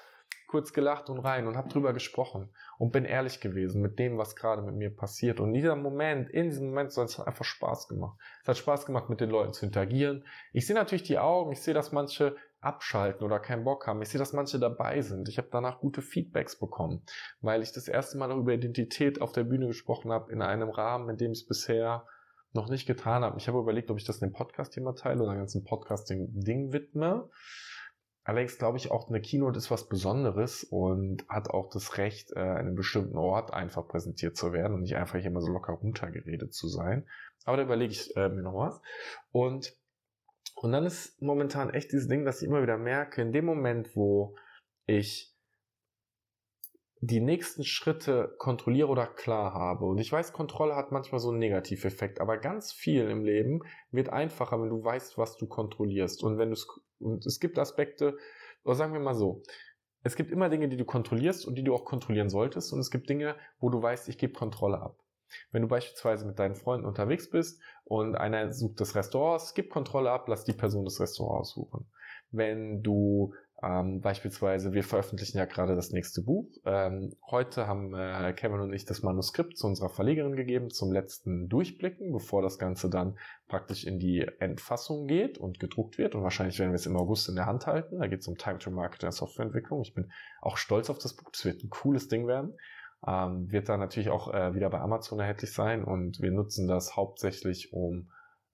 Kurz 0.48 0.72
gelacht 0.72 1.10
und 1.10 1.18
rein 1.20 1.46
und 1.46 1.56
habe 1.56 1.68
drüber 1.68 1.92
gesprochen 1.92 2.50
und 2.78 2.90
bin 2.90 3.04
ehrlich 3.04 3.40
gewesen 3.40 3.82
mit 3.82 3.98
dem, 3.98 4.18
was 4.18 4.34
gerade 4.34 4.62
mit 4.62 4.74
mir 4.74 4.90
passiert. 4.90 5.38
Und 5.38 5.48
in 5.48 5.54
diesem 5.54 5.82
Moment, 5.82 6.30
in 6.30 6.44
diesem 6.44 6.70
Moment, 6.70 6.90
so, 6.90 7.02
es 7.02 7.20
einfach 7.20 7.44
Spaß 7.44 7.86
gemacht. 7.86 8.18
Es 8.42 8.48
hat 8.48 8.56
Spaß 8.56 8.86
gemacht, 8.86 9.10
mit 9.10 9.20
den 9.20 9.30
Leuten 9.30 9.52
zu 9.52 9.66
interagieren. 9.66 10.24
Ich 10.52 10.66
sehe 10.66 10.74
natürlich 10.74 11.04
die 11.04 11.18
Augen, 11.18 11.52
ich 11.52 11.60
sehe, 11.60 11.74
dass 11.74 11.92
manche 11.92 12.34
abschalten 12.60 13.24
oder 13.24 13.38
keinen 13.38 13.62
Bock 13.62 13.86
haben. 13.86 14.02
Ich 14.02 14.08
sehe, 14.08 14.18
dass 14.18 14.32
manche 14.32 14.58
dabei 14.58 15.02
sind. 15.02 15.28
Ich 15.28 15.38
habe 15.38 15.48
danach 15.52 15.80
gute 15.80 16.02
Feedbacks 16.02 16.58
bekommen, 16.58 17.02
weil 17.40 17.62
ich 17.62 17.72
das 17.72 17.86
erste 17.86 18.18
Mal 18.18 18.32
über 18.32 18.52
Identität 18.52 19.20
auf 19.20 19.32
der 19.32 19.44
Bühne 19.44 19.68
gesprochen 19.68 20.10
habe, 20.10 20.32
in 20.32 20.42
einem 20.42 20.70
Rahmen, 20.70 21.10
in 21.10 21.18
dem 21.18 21.32
ich 21.32 21.42
es 21.42 21.46
bisher 21.46 22.04
noch 22.54 22.68
nicht 22.68 22.86
getan 22.86 23.22
habe. 23.22 23.38
Ich 23.38 23.48
habe 23.48 23.58
überlegt, 23.58 23.90
ob 23.90 23.98
ich 23.98 24.04
das 24.04 24.22
in 24.22 24.30
dem 24.30 24.32
Podcast 24.32 24.74
hier 24.74 24.82
mal 24.82 24.94
teile 24.94 25.22
oder 25.22 25.36
ganzen 25.36 25.64
Podcasting-Ding 25.64 26.72
widme. 26.72 27.28
Allerdings 28.28 28.58
glaube 28.58 28.76
ich 28.76 28.90
auch, 28.90 29.08
eine 29.08 29.22
Keynote 29.22 29.56
ist 29.56 29.70
was 29.70 29.88
Besonderes 29.88 30.62
und 30.62 31.26
hat 31.30 31.48
auch 31.48 31.70
das 31.70 31.96
Recht, 31.96 32.30
äh, 32.32 32.40
an 32.40 32.58
einem 32.58 32.74
bestimmten 32.74 33.16
Ort 33.16 33.54
einfach 33.54 33.88
präsentiert 33.88 34.36
zu 34.36 34.52
werden 34.52 34.74
und 34.74 34.82
nicht 34.82 34.96
einfach 34.96 35.18
hier 35.18 35.30
mal 35.30 35.40
so 35.40 35.50
locker 35.50 35.72
runtergeredet 35.72 36.52
zu 36.52 36.68
sein. 36.68 37.08
Aber 37.46 37.56
da 37.56 37.62
überlege 37.62 37.90
ich 37.90 38.14
äh, 38.18 38.28
mir 38.28 38.42
noch 38.42 38.52
was. 38.52 38.82
Und, 39.32 39.74
und 40.56 40.72
dann 40.72 40.84
ist 40.84 41.22
momentan 41.22 41.70
echt 41.70 41.90
dieses 41.90 42.06
Ding, 42.06 42.26
dass 42.26 42.42
ich 42.42 42.48
immer 42.48 42.60
wieder 42.60 42.76
merke, 42.76 43.22
in 43.22 43.32
dem 43.32 43.46
Moment, 43.46 43.96
wo 43.96 44.36
ich 44.84 45.34
die 47.00 47.20
nächsten 47.20 47.64
Schritte 47.64 48.34
kontrolliere 48.38 48.88
oder 48.88 49.06
klar 49.06 49.54
habe. 49.54 49.84
Und 49.86 49.98
ich 49.98 50.10
weiß, 50.10 50.32
Kontrolle 50.32 50.74
hat 50.74 50.90
manchmal 50.90 51.20
so 51.20 51.30
einen 51.30 51.38
Negativeffekt, 51.38 52.20
aber 52.20 52.38
ganz 52.38 52.72
viel 52.72 53.08
im 53.08 53.24
Leben 53.24 53.60
wird 53.90 54.08
einfacher, 54.08 54.60
wenn 54.60 54.70
du 54.70 54.82
weißt, 54.82 55.16
was 55.16 55.36
du 55.36 55.46
kontrollierst. 55.46 56.22
Und 56.24 56.38
wenn 56.38 56.48
du 56.48 56.54
es, 56.54 56.66
und 56.98 57.24
es 57.24 57.38
gibt 57.38 57.58
Aspekte, 57.58 58.16
oder 58.64 58.74
sagen 58.74 58.92
wir 58.92 59.00
mal 59.00 59.14
so, 59.14 59.42
es 60.02 60.16
gibt 60.16 60.30
immer 60.30 60.48
Dinge, 60.48 60.68
die 60.68 60.76
du 60.76 60.84
kontrollierst 60.84 61.46
und 61.46 61.56
die 61.56 61.64
du 61.64 61.74
auch 61.74 61.84
kontrollieren 61.84 62.30
solltest. 62.30 62.72
Und 62.72 62.80
es 62.80 62.90
gibt 62.90 63.08
Dinge, 63.08 63.36
wo 63.58 63.68
du 63.68 63.80
weißt, 63.80 64.08
ich 64.08 64.18
gebe 64.18 64.32
Kontrolle 64.32 64.80
ab. 64.80 64.96
Wenn 65.52 65.62
du 65.62 65.68
beispielsweise 65.68 66.26
mit 66.26 66.38
deinen 66.38 66.54
Freunden 66.54 66.86
unterwegs 66.86 67.30
bist 67.30 67.60
und 67.84 68.16
einer 68.16 68.52
sucht 68.52 68.80
das 68.80 68.94
Restaurant, 68.94 69.42
gib 69.54 69.70
Kontrolle 69.70 70.10
ab, 70.10 70.26
lass 70.28 70.44
die 70.44 70.52
Person 70.52 70.84
das 70.84 71.00
Restaurant 71.00 71.40
aussuchen. 71.40 71.90
Wenn 72.30 72.82
du 72.82 73.34
ähm, 73.60 74.00
beispielsweise, 74.00 74.72
wir 74.72 74.84
veröffentlichen 74.84 75.38
ja 75.38 75.44
gerade 75.44 75.74
das 75.74 75.90
nächste 75.90 76.22
Buch. 76.22 76.48
Ähm, 76.64 77.16
heute 77.28 77.66
haben 77.66 77.92
äh, 77.92 78.32
Kevin 78.32 78.60
und 78.60 78.72
ich 78.72 78.84
das 78.84 79.02
Manuskript 79.02 79.58
zu 79.58 79.66
unserer 79.66 79.88
Verlegerin 79.88 80.36
gegeben 80.36 80.70
zum 80.70 80.92
letzten 80.92 81.48
Durchblicken, 81.48 82.12
bevor 82.12 82.40
das 82.40 82.58
Ganze 82.58 82.88
dann 82.88 83.18
praktisch 83.48 83.84
in 83.84 83.98
die 83.98 84.24
Endfassung 84.38 85.08
geht 85.08 85.38
und 85.38 85.58
gedruckt 85.58 85.98
wird. 85.98 86.14
Und 86.14 86.22
wahrscheinlich 86.22 86.60
werden 86.60 86.70
wir 86.70 86.76
es 86.76 86.86
im 86.86 86.96
August 86.96 87.28
in 87.28 87.34
der 87.34 87.46
Hand 87.46 87.66
halten. 87.66 87.98
Da 87.98 88.06
geht 88.06 88.20
es 88.20 88.28
um 88.28 88.38
Time 88.38 88.58
to 88.58 88.70
Market 88.70 89.02
und 89.02 89.12
Softwareentwicklung. 89.12 89.82
Ich 89.82 89.92
bin 89.92 90.12
auch 90.40 90.56
stolz 90.56 90.88
auf 90.88 90.98
das 90.98 91.14
Buch. 91.14 91.30
Das 91.32 91.44
wird 91.44 91.64
ein 91.64 91.70
cooles 91.70 92.06
Ding 92.06 92.28
werden. 92.28 92.54
Ähm, 93.04 93.50
wird 93.50 93.68
dann 93.68 93.80
natürlich 93.80 94.10
auch 94.10 94.32
äh, 94.32 94.54
wieder 94.54 94.70
bei 94.70 94.78
Amazon 94.78 95.18
erhältlich 95.18 95.52
sein 95.52 95.82
und 95.84 96.20
wir 96.20 96.30
nutzen 96.30 96.68
das 96.68 96.96
hauptsächlich, 96.96 97.72
um 97.72 98.10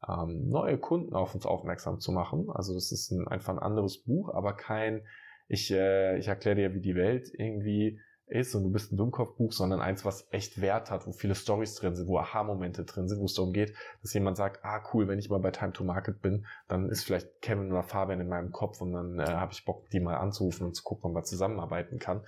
ähm, 0.08 0.48
neue 0.48 0.78
Kunden 0.78 1.14
auf 1.14 1.34
uns 1.34 1.46
aufmerksam 1.46 2.00
zu 2.00 2.12
machen. 2.12 2.50
Also 2.50 2.74
das 2.74 2.92
ist 2.92 3.10
ein, 3.10 3.26
einfach 3.28 3.52
ein 3.52 3.58
anderes 3.58 4.02
Buch, 4.02 4.34
aber 4.34 4.54
kein, 4.54 5.06
ich, 5.48 5.70
äh, 5.70 6.18
ich 6.18 6.28
erkläre 6.28 6.56
dir, 6.56 6.74
wie 6.74 6.80
die 6.80 6.94
Welt 6.94 7.30
irgendwie 7.32 8.00
ist 8.26 8.54
und 8.54 8.64
du 8.64 8.72
bist 8.72 8.90
ein 8.90 8.96
Dummkopfbuch, 8.96 9.52
sondern 9.52 9.80
eins, 9.80 10.04
was 10.04 10.26
echt 10.30 10.60
Wert 10.60 10.90
hat, 10.90 11.06
wo 11.06 11.12
viele 11.12 11.34
Stories 11.34 11.74
drin 11.74 11.94
sind, 11.94 12.08
wo 12.08 12.18
Aha-Momente 12.18 12.84
drin 12.84 13.06
sind, 13.06 13.20
wo 13.20 13.26
es 13.26 13.34
darum 13.34 13.52
geht, 13.52 13.74
dass 14.00 14.14
jemand 14.14 14.38
sagt, 14.38 14.64
ah 14.64 14.82
cool, 14.92 15.08
wenn 15.08 15.18
ich 15.18 15.28
mal 15.28 15.40
bei 15.40 15.50
Time 15.50 15.72
to 15.72 15.84
Market 15.84 16.22
bin, 16.22 16.46
dann 16.66 16.88
ist 16.88 17.04
vielleicht 17.04 17.42
Kevin 17.42 17.70
oder 17.70 17.82
Fabian 17.82 18.20
in 18.20 18.28
meinem 18.28 18.50
Kopf 18.50 18.80
und 18.80 18.92
dann 18.92 19.18
äh, 19.18 19.26
habe 19.26 19.52
ich 19.52 19.64
Bock, 19.64 19.90
die 19.90 20.00
mal 20.00 20.16
anzurufen 20.16 20.66
und 20.66 20.74
zu 20.74 20.82
gucken, 20.82 21.04
ob 21.04 21.12
man 21.12 21.24
zusammenarbeiten 21.24 21.98
kann. 21.98 22.24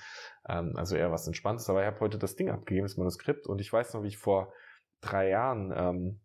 Ähm, 0.47 0.75
also 0.77 0.97
eher 0.97 1.11
was 1.11 1.27
Entspanntes. 1.27 1.71
Aber 1.71 1.81
ich 1.81 1.87
habe 1.87 2.01
heute 2.01 2.19
das 2.19 2.37
Ding 2.37 2.51
abgegeben, 2.51 2.87
das 2.87 2.99
Manuskript 2.99 3.47
und 3.47 3.61
ich 3.61 3.73
weiß 3.73 3.95
noch, 3.95 4.03
wie 4.03 4.09
ich 4.09 4.19
vor 4.19 4.53
drei 5.01 5.31
Jahren 5.31 5.73
ähm, 5.75 6.21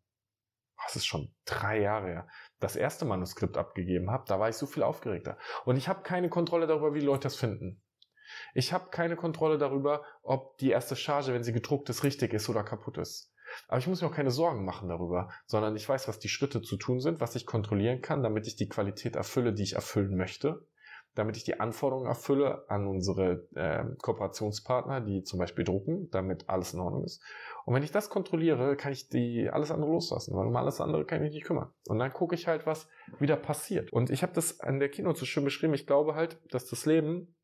das 0.84 0.96
ist 0.96 1.06
schon 1.06 1.34
drei 1.46 1.80
Jahre 1.80 2.08
her, 2.08 2.28
das 2.60 2.76
erste 2.76 3.06
Manuskript 3.06 3.58
abgegeben 3.58 4.12
habe, 4.12 4.26
da 4.28 4.40
war 4.40 4.50
ich 4.50 4.56
so 4.56 4.66
viel 4.66 4.84
aufgeregter. 4.84 5.38
Und 5.66 5.78
ich 5.78 5.88
habe 5.88 6.04
keine 6.04 6.30
Kontrolle 6.30 6.68
darüber, 6.68 6.94
wie 6.94 7.00
die 7.00 7.06
Leute 7.06 7.24
das 7.24 7.36
finden. 7.36 7.82
Ich 8.54 8.72
habe 8.72 8.90
keine 8.90 9.16
Kontrolle 9.16 9.58
darüber, 9.58 10.04
ob 10.24 10.58
die 10.58 10.70
erste 10.70 10.96
Charge, 10.96 11.34
wenn 11.34 11.44
sie 11.44 11.54
gedruckt 11.54 11.90
ist, 11.90 12.04
richtig 12.04 12.34
ist 12.34 12.50
oder 12.50 12.64
kaputt 12.64 12.98
ist. 12.98 13.34
Aber 13.68 13.80
ich 13.80 13.88
muss 13.88 14.02
mir 14.02 14.08
auch 14.08 14.16
keine 14.16 14.32
Sorgen 14.32 14.64
machen 14.64 14.88
darüber, 14.88 15.30
sondern 15.46 15.76
ich 15.76 15.88
weiß, 15.88 16.08
was 16.08 16.20
die 16.20 16.30
Schritte 16.30 16.62
zu 16.62 16.78
tun 16.78 17.02
sind, 17.02 17.20
was 17.20 17.36
ich 17.36 17.46
kontrollieren 17.46 18.02
kann, 18.02 18.24
damit 18.24 18.48
ich 18.48 18.56
die 18.56 18.70
Qualität 18.70 19.18
erfülle, 19.18 19.54
die 19.54 19.64
ich 19.64 19.74
erfüllen 19.74 20.16
möchte 20.16 20.66
damit 21.16 21.36
ich 21.36 21.44
die 21.44 21.60
Anforderungen 21.60 22.08
erfülle 22.08 22.70
an 22.70 22.88
unsere 22.88 23.48
äh, 23.56 23.84
Kooperationspartner, 23.98 25.02
die 25.02 25.24
zum 25.24 25.40
Beispiel 25.40 25.66
drucken, 25.66 26.10
damit 26.12 26.50
alles 26.50 26.74
in 26.74 26.80
Ordnung 26.80 27.04
ist. 27.04 27.22
Und 27.66 27.76
wenn 27.76 27.84
ich 27.84 27.92
das 27.92 28.10
kontrolliere, 28.10 28.76
kann 28.76 28.94
ich 28.94 29.10
die 29.10 29.50
alles 29.50 29.72
andere 29.72 29.92
loslassen, 29.92 30.36
weil 30.36 30.48
um 30.48 30.56
alles 30.56 30.80
andere 30.80 31.06
kann 31.06 31.18
ich 31.20 31.24
mich 31.24 31.34
nicht 31.34 31.46
kümmern. 31.46 31.72
Und 31.88 32.00
dann 32.00 32.14
gucke 32.14 32.36
ich 32.36 32.48
halt, 32.48 32.66
was 32.66 32.88
wieder 33.20 33.36
passiert. 33.36 33.92
Und 33.92 34.10
ich 34.10 34.24
habe 34.24 34.34
das 34.34 34.62
an 34.62 34.80
der 34.80 34.90
Kino 34.90 35.14
so 35.14 35.26
schön 35.26 35.44
beschrieben. 35.44 35.74
Ich 35.74 35.86
glaube 35.86 36.16
halt, 36.16 36.40
dass 36.52 36.68
das 36.68 36.86
Leben 36.86 37.36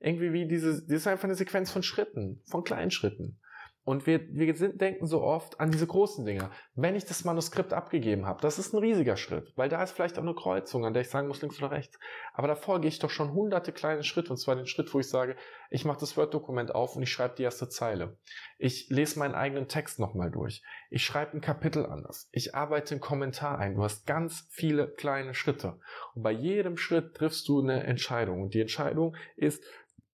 irgendwie 0.00 0.32
wie 0.32 0.46
diese, 0.46 0.82
das 0.82 0.90
ist 0.90 1.06
einfach 1.06 1.24
eine 1.24 1.34
Sequenz 1.34 1.70
von 1.70 1.82
Schritten, 1.82 2.42
von 2.44 2.64
kleinen 2.64 2.90
Schritten. 2.90 3.40
Und 3.88 4.06
wir, 4.06 4.20
wir 4.34 4.54
sind, 4.54 4.82
denken 4.82 5.06
so 5.06 5.22
oft 5.22 5.60
an 5.60 5.70
diese 5.70 5.86
großen 5.86 6.26
Dinge. 6.26 6.50
Wenn 6.74 6.94
ich 6.94 7.06
das 7.06 7.24
Manuskript 7.24 7.72
abgegeben 7.72 8.26
habe, 8.26 8.42
das 8.42 8.58
ist 8.58 8.74
ein 8.74 8.80
riesiger 8.80 9.16
Schritt, 9.16 9.50
weil 9.56 9.70
da 9.70 9.82
ist 9.82 9.92
vielleicht 9.92 10.18
auch 10.18 10.22
eine 10.22 10.34
Kreuzung, 10.34 10.84
an 10.84 10.92
der 10.92 11.00
ich 11.00 11.08
sagen 11.08 11.26
muss, 11.26 11.40
links 11.40 11.56
oder 11.56 11.70
rechts. 11.70 11.98
Aber 12.34 12.48
davor 12.48 12.82
gehe 12.82 12.90
ich 12.90 12.98
doch 12.98 13.08
schon 13.08 13.32
hunderte 13.32 13.72
kleine 13.72 14.04
Schritte, 14.04 14.28
und 14.28 14.36
zwar 14.36 14.56
den 14.56 14.66
Schritt, 14.66 14.92
wo 14.92 15.00
ich 15.00 15.08
sage, 15.08 15.36
ich 15.70 15.86
mache 15.86 16.00
das 16.00 16.18
Word-Dokument 16.18 16.74
auf 16.74 16.96
und 16.96 17.02
ich 17.02 17.10
schreibe 17.10 17.36
die 17.36 17.44
erste 17.44 17.70
Zeile. 17.70 18.18
Ich 18.58 18.90
lese 18.90 19.18
meinen 19.18 19.34
eigenen 19.34 19.68
Text 19.68 19.98
nochmal 19.98 20.30
durch. 20.30 20.62
Ich 20.90 21.02
schreibe 21.02 21.38
ein 21.38 21.40
Kapitel 21.40 21.86
anders. 21.86 22.28
Ich 22.30 22.54
arbeite 22.54 22.90
einen 22.90 23.00
Kommentar 23.00 23.58
ein. 23.58 23.74
Du 23.74 23.82
hast 23.82 24.06
ganz 24.06 24.48
viele 24.50 24.86
kleine 24.86 25.32
Schritte. 25.32 25.80
Und 26.14 26.24
bei 26.24 26.32
jedem 26.32 26.76
Schritt 26.76 27.14
triffst 27.14 27.48
du 27.48 27.62
eine 27.62 27.84
Entscheidung. 27.84 28.42
Und 28.42 28.52
die 28.52 28.60
Entscheidung 28.60 29.16
ist, 29.36 29.64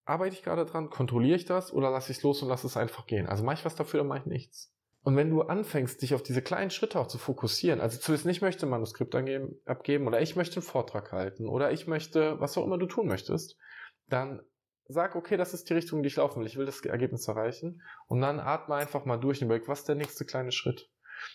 arbeite 0.04 0.36
ich 0.36 0.42
gerade 0.42 0.64
dran, 0.66 0.90
kontrolliere 0.90 1.36
ich 1.36 1.44
das 1.44 1.72
oder 1.72 1.90
lasse 1.90 2.12
ich 2.12 2.18
es 2.18 2.22
los 2.22 2.42
und 2.42 2.48
lasse 2.48 2.66
es 2.66 2.76
einfach 2.76 3.06
gehen? 3.06 3.26
Also 3.26 3.44
mache 3.44 3.56
ich 3.56 3.64
was 3.64 3.74
dafür, 3.74 3.98
dann 3.98 4.08
mache 4.08 4.20
ich 4.20 4.26
nichts. 4.26 4.72
Und 5.02 5.16
wenn 5.16 5.28
du 5.28 5.42
anfängst, 5.42 6.00
dich 6.00 6.14
auf 6.14 6.22
diese 6.22 6.40
kleinen 6.40 6.70
Schritte 6.70 6.98
auch 6.98 7.08
zu 7.08 7.18
fokussieren, 7.18 7.80
also 7.80 7.98
zumindest 7.98 8.26
nicht 8.26 8.40
möchte 8.40 8.66
ein 8.66 8.70
Manuskript 8.70 9.14
angeben, 9.14 9.60
abgeben 9.66 10.06
oder 10.06 10.22
ich 10.22 10.34
möchte 10.34 10.56
einen 10.56 10.62
Vortrag 10.62 11.12
halten 11.12 11.46
oder 11.46 11.72
ich 11.72 11.86
möchte, 11.86 12.40
was 12.40 12.56
auch 12.56 12.64
immer 12.64 12.78
du 12.78 12.86
tun 12.86 13.06
möchtest, 13.06 13.58
dann 14.08 14.40
sag, 14.88 15.14
okay, 15.14 15.36
das 15.36 15.52
ist 15.52 15.68
die 15.68 15.74
Richtung, 15.74 16.02
die 16.02 16.06
ich 16.06 16.16
laufen 16.16 16.40
will. 16.40 16.46
Ich 16.46 16.56
will 16.56 16.66
das 16.66 16.80
Ergebnis 16.80 17.28
erreichen. 17.28 17.82
Und 18.06 18.20
dann 18.20 18.40
atme 18.40 18.74
einfach 18.74 19.04
mal 19.04 19.18
durch 19.18 19.40
und 19.40 19.46
überleg, 19.46 19.68
was 19.68 19.80
ist 19.80 19.88
der 19.88 19.94
nächste 19.94 20.24
kleine 20.24 20.52
Schritt? 20.52 20.90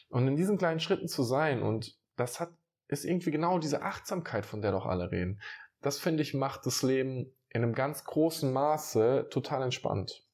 Und 0.10 0.28
in 0.28 0.36
diesen 0.36 0.58
kleinen 0.58 0.80
Schritten 0.80 1.08
zu 1.08 1.24
sein 1.24 1.62
und 1.62 1.96
das 2.16 2.40
hat, 2.40 2.52
ist 2.88 3.06
irgendwie 3.06 3.32
genau 3.32 3.60
diese 3.60 3.82
Achtsamkeit, 3.82 4.46
von 4.46 4.62
der 4.62 4.72
doch 4.72 4.86
alle 4.86 5.12
reden. 5.12 5.42
Das 5.82 6.00
finde 6.00 6.24
ich 6.24 6.34
macht 6.34 6.66
das 6.66 6.84
Leben 6.84 7.32
in 7.50 7.64
einem 7.64 7.74
ganz 7.74 8.04
großen 8.04 8.52
Maße 8.52 9.28
total 9.30 9.64
entspannt. 9.64 10.26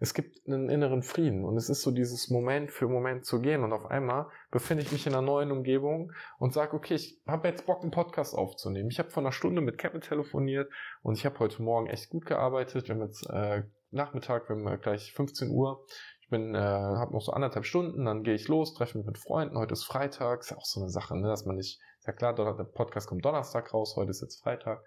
Es 0.00 0.14
gibt 0.14 0.46
einen 0.46 0.68
inneren 0.68 1.02
Frieden 1.02 1.44
und 1.44 1.56
es 1.56 1.68
ist 1.68 1.82
so 1.82 1.90
dieses 1.90 2.30
Moment 2.30 2.70
für 2.70 2.88
Moment 2.88 3.24
zu 3.24 3.40
gehen 3.40 3.62
und 3.62 3.72
auf 3.72 3.86
einmal 3.86 4.26
befinde 4.50 4.82
ich 4.82 4.92
mich 4.92 5.06
in 5.06 5.12
einer 5.12 5.22
neuen 5.22 5.50
Umgebung 5.50 6.12
und 6.38 6.52
sage, 6.52 6.74
okay, 6.74 6.94
ich 6.94 7.20
habe 7.26 7.48
jetzt 7.48 7.66
Bock, 7.66 7.82
einen 7.82 7.90
Podcast 7.90 8.34
aufzunehmen. 8.34 8.90
Ich 8.90 8.98
habe 8.98 9.10
vor 9.10 9.22
einer 9.22 9.32
Stunde 9.32 9.60
mit 9.60 9.78
Kevin 9.78 10.00
telefoniert 10.00 10.70
und 11.02 11.16
ich 11.16 11.24
habe 11.24 11.38
heute 11.38 11.62
Morgen 11.62 11.86
echt 11.86 12.10
gut 12.10 12.26
gearbeitet. 12.26 12.88
Wir 12.88 12.94
haben 12.94 13.02
jetzt 13.02 13.28
äh, 13.30 13.62
Nachmittag, 13.90 14.48
wir 14.48 14.56
haben 14.56 14.80
gleich 14.80 15.12
15 15.12 15.50
Uhr. 15.50 15.84
Ich 16.20 16.28
bin, 16.28 16.54
äh, 16.54 16.58
habe 16.58 17.12
noch 17.12 17.20
so 17.20 17.32
anderthalb 17.32 17.64
Stunden, 17.64 18.06
dann 18.06 18.22
gehe 18.24 18.34
ich 18.34 18.48
los, 18.48 18.74
treffe 18.74 18.98
mich 18.98 19.06
mit 19.06 19.18
Freunden. 19.18 19.58
Heute 19.58 19.74
ist 19.74 19.84
Freitag, 19.84 20.40
ist 20.40 20.50
ja 20.50 20.56
auch 20.56 20.64
so 20.64 20.80
eine 20.80 20.88
Sache, 20.88 21.16
ne, 21.16 21.28
dass 21.28 21.44
man 21.44 21.56
nicht, 21.56 21.80
ist 21.98 22.06
ja 22.06 22.12
klar, 22.12 22.34
der 22.34 22.64
Podcast 22.64 23.08
kommt 23.08 23.24
Donnerstag 23.24 23.72
raus, 23.72 23.94
heute 23.96 24.10
ist 24.10 24.22
jetzt 24.22 24.42
Freitag 24.42 24.82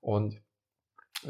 und 0.00 0.40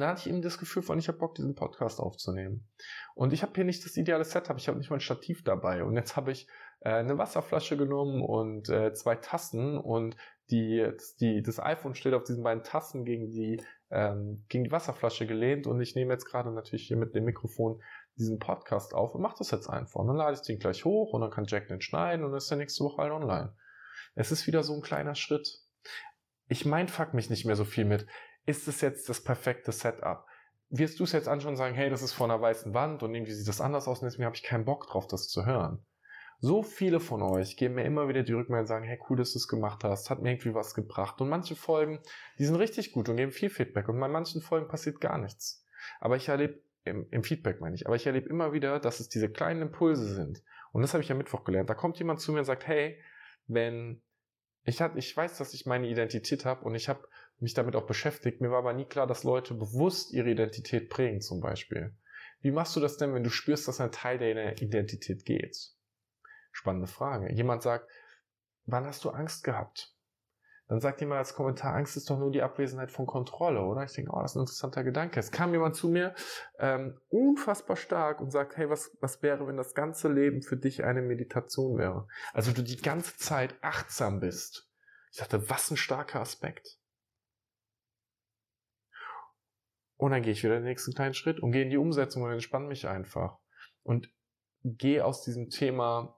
dann 0.00 0.10
hatte 0.10 0.22
ich 0.22 0.28
eben 0.28 0.42
das 0.42 0.58
Gefühl 0.58 0.82
von, 0.82 0.98
ich 0.98 1.08
habe 1.08 1.18
Bock, 1.18 1.34
diesen 1.34 1.54
Podcast 1.54 2.00
aufzunehmen. 2.00 2.68
Und 3.14 3.32
ich 3.32 3.42
habe 3.42 3.52
hier 3.54 3.64
nicht 3.64 3.84
das 3.84 3.96
ideale 3.96 4.24
Setup, 4.24 4.56
ich 4.58 4.68
habe 4.68 4.78
nicht 4.78 4.90
mal 4.90 4.96
ein 4.96 5.00
Stativ 5.00 5.44
dabei. 5.44 5.84
Und 5.84 5.94
jetzt 5.94 6.16
habe 6.16 6.32
ich 6.32 6.48
äh, 6.80 6.90
eine 6.90 7.18
Wasserflasche 7.18 7.76
genommen 7.76 8.22
und 8.22 8.68
äh, 8.68 8.92
zwei 8.92 9.16
Tassen 9.16 9.78
und 9.78 10.16
die, 10.50 10.88
die, 11.20 11.42
das 11.42 11.58
iPhone 11.58 11.94
steht 11.94 12.14
auf 12.14 12.22
diesen 12.22 12.44
beiden 12.44 12.62
Tassen 12.62 13.04
gegen 13.04 13.30
die, 13.30 13.60
ähm, 13.90 14.44
gegen 14.48 14.64
die 14.64 14.70
Wasserflasche 14.70 15.26
gelehnt 15.26 15.66
und 15.66 15.80
ich 15.80 15.94
nehme 15.94 16.12
jetzt 16.12 16.26
gerade 16.26 16.52
natürlich 16.52 16.86
hier 16.86 16.96
mit 16.96 17.14
dem 17.14 17.24
Mikrofon 17.24 17.82
diesen 18.16 18.38
Podcast 18.38 18.94
auf 18.94 19.14
und 19.14 19.22
mache 19.22 19.36
das 19.38 19.50
jetzt 19.50 19.68
einfach. 19.68 20.00
Und 20.00 20.06
dann 20.06 20.16
lade 20.16 20.34
ich 20.34 20.46
den 20.46 20.58
gleich 20.58 20.84
hoch 20.84 21.12
und 21.12 21.20
dann 21.20 21.30
kann 21.30 21.46
Jack 21.46 21.68
den 21.68 21.80
schneiden 21.80 22.24
und 22.24 22.30
dann 22.30 22.38
ist 22.38 22.50
der 22.50 22.58
nächste 22.58 22.84
Woche 22.84 23.02
halt 23.02 23.12
online. 23.12 23.54
Es 24.14 24.30
ist 24.30 24.46
wieder 24.46 24.62
so 24.62 24.74
ein 24.74 24.82
kleiner 24.82 25.14
Schritt. 25.14 25.60
Ich 26.48 26.64
mindfuck 26.64 27.12
mich 27.12 27.28
nicht 27.28 27.44
mehr 27.44 27.56
so 27.56 27.64
viel 27.64 27.84
mit, 27.84 28.06
ist 28.46 28.68
es 28.68 28.80
jetzt 28.80 29.08
das 29.08 29.22
perfekte 29.22 29.72
Setup? 29.72 30.24
Wirst 30.70 30.98
du 30.98 31.04
es 31.04 31.12
jetzt 31.12 31.28
anschauen 31.28 31.50
und 31.50 31.56
sagen, 31.56 31.74
hey, 31.74 31.90
das 31.90 32.02
ist 32.02 32.12
vor 32.12 32.26
einer 32.26 32.40
weißen 32.40 32.74
Wand 32.74 33.02
und 33.02 33.14
irgendwie 33.14 33.32
sieht 33.32 33.46
das 33.46 33.60
anders 33.60 33.86
aus 33.86 34.00
und 34.00 34.06
deswegen 34.06 34.24
habe 34.24 34.36
ich 34.36 34.42
keinen 34.42 34.64
Bock 34.64 34.86
drauf, 34.86 35.06
das 35.06 35.28
zu 35.28 35.46
hören. 35.46 35.84
So 36.38 36.62
viele 36.62 37.00
von 37.00 37.22
euch 37.22 37.56
geben 37.56 37.76
mir 37.76 37.84
immer 37.84 38.08
wieder 38.08 38.22
die 38.22 38.32
Rückmeldung 38.32 38.64
und 38.64 38.66
sagen, 38.66 38.84
hey, 38.84 38.98
cool, 39.08 39.16
dass 39.16 39.32
du 39.32 39.38
es 39.38 39.48
gemacht 39.48 39.84
hast, 39.84 40.10
hat 40.10 40.20
mir 40.20 40.32
irgendwie 40.32 40.54
was 40.54 40.74
gebracht. 40.74 41.20
Und 41.20 41.28
manche 41.28 41.56
Folgen, 41.56 42.00
die 42.38 42.44
sind 42.44 42.56
richtig 42.56 42.92
gut 42.92 43.08
und 43.08 43.16
geben 43.16 43.32
viel 43.32 43.48
Feedback. 43.48 43.88
Und 43.88 43.98
bei 43.98 44.08
manchen 44.08 44.42
Folgen 44.42 44.68
passiert 44.68 45.00
gar 45.00 45.18
nichts. 45.18 45.64
Aber 45.98 46.16
ich 46.16 46.28
erlebe, 46.28 46.60
im, 46.84 47.06
im 47.10 47.24
Feedback 47.24 47.60
meine 47.60 47.74
ich, 47.74 47.86
aber 47.86 47.96
ich 47.96 48.06
erlebe 48.06 48.28
immer 48.28 48.52
wieder, 48.52 48.78
dass 48.80 49.00
es 49.00 49.08
diese 49.08 49.30
kleinen 49.30 49.62
Impulse 49.62 50.14
sind. 50.14 50.42
Und 50.72 50.82
das 50.82 50.92
habe 50.92 51.02
ich 51.02 51.10
am 51.10 51.18
Mittwoch 51.18 51.42
gelernt. 51.42 51.70
Da 51.70 51.74
kommt 51.74 51.98
jemand 51.98 52.20
zu 52.20 52.32
mir 52.32 52.40
und 52.40 52.44
sagt, 52.44 52.66
hey, 52.66 53.00
wenn 53.46 54.02
ich, 54.64 54.82
hat, 54.82 54.96
ich 54.96 55.16
weiß, 55.16 55.38
dass 55.38 55.54
ich 55.54 55.64
meine 55.64 55.88
Identität 55.88 56.44
habe 56.44 56.64
und 56.64 56.74
ich 56.74 56.88
habe 56.88 57.08
mich 57.38 57.54
damit 57.54 57.76
auch 57.76 57.86
beschäftigt. 57.86 58.40
Mir 58.40 58.50
war 58.50 58.58
aber 58.58 58.72
nie 58.72 58.86
klar, 58.86 59.06
dass 59.06 59.24
Leute 59.24 59.54
bewusst 59.54 60.12
ihre 60.12 60.30
Identität 60.30 60.88
prägen 60.88 61.20
zum 61.20 61.40
Beispiel. 61.40 61.94
Wie 62.40 62.50
machst 62.50 62.76
du 62.76 62.80
das 62.80 62.96
denn, 62.96 63.14
wenn 63.14 63.24
du 63.24 63.30
spürst, 63.30 63.66
dass 63.68 63.80
ein 63.80 63.92
Teil 63.92 64.18
deiner 64.18 64.60
Identität 64.60 65.24
geht? 65.24 65.56
Spannende 66.52 66.86
Frage. 66.86 67.32
Jemand 67.32 67.62
sagt, 67.62 67.90
wann 68.64 68.86
hast 68.86 69.04
du 69.04 69.10
Angst 69.10 69.44
gehabt? 69.44 69.92
Dann 70.68 70.80
sagt 70.80 71.00
jemand 71.00 71.18
als 71.18 71.34
Kommentar, 71.34 71.74
Angst 71.74 71.96
ist 71.96 72.10
doch 72.10 72.18
nur 72.18 72.32
die 72.32 72.42
Abwesenheit 72.42 72.90
von 72.90 73.06
Kontrolle, 73.06 73.60
oder? 73.62 73.84
Ich 73.84 73.92
denke, 73.92 74.10
oh, 74.12 74.20
das 74.20 74.32
ist 74.32 74.36
ein 74.36 74.40
interessanter 74.40 74.82
Gedanke. 74.82 75.20
Es 75.20 75.30
kam 75.30 75.52
jemand 75.52 75.76
zu 75.76 75.88
mir, 75.88 76.14
ähm, 76.58 76.98
unfassbar 77.08 77.76
stark 77.76 78.20
und 78.20 78.32
sagt, 78.32 78.56
hey, 78.56 78.68
was, 78.68 78.96
was 79.00 79.22
wäre, 79.22 79.46
wenn 79.46 79.56
das 79.56 79.74
ganze 79.74 80.08
Leben 80.08 80.42
für 80.42 80.56
dich 80.56 80.82
eine 80.82 81.02
Meditation 81.02 81.78
wäre? 81.78 82.08
Also 82.32 82.50
du 82.50 82.62
die 82.62 82.82
ganze 82.82 83.16
Zeit 83.16 83.54
achtsam 83.60 84.18
bist. 84.18 84.68
Ich 85.12 85.18
dachte, 85.18 85.48
was 85.48 85.70
ein 85.70 85.76
starker 85.76 86.20
Aspekt. 86.20 86.78
Und 89.96 90.10
dann 90.10 90.22
gehe 90.22 90.32
ich 90.32 90.44
wieder 90.44 90.56
den 90.56 90.64
nächsten 90.64 90.94
kleinen 90.94 91.14
Schritt 91.14 91.40
und 91.40 91.52
gehe 91.52 91.62
in 91.62 91.70
die 91.70 91.78
Umsetzung 91.78 92.22
und 92.22 92.32
entspanne 92.32 92.66
mich 92.66 92.86
einfach. 92.86 93.38
Und 93.82 94.10
gehe 94.62 95.04
aus 95.04 95.22
diesem 95.22 95.48
Thema 95.48 96.16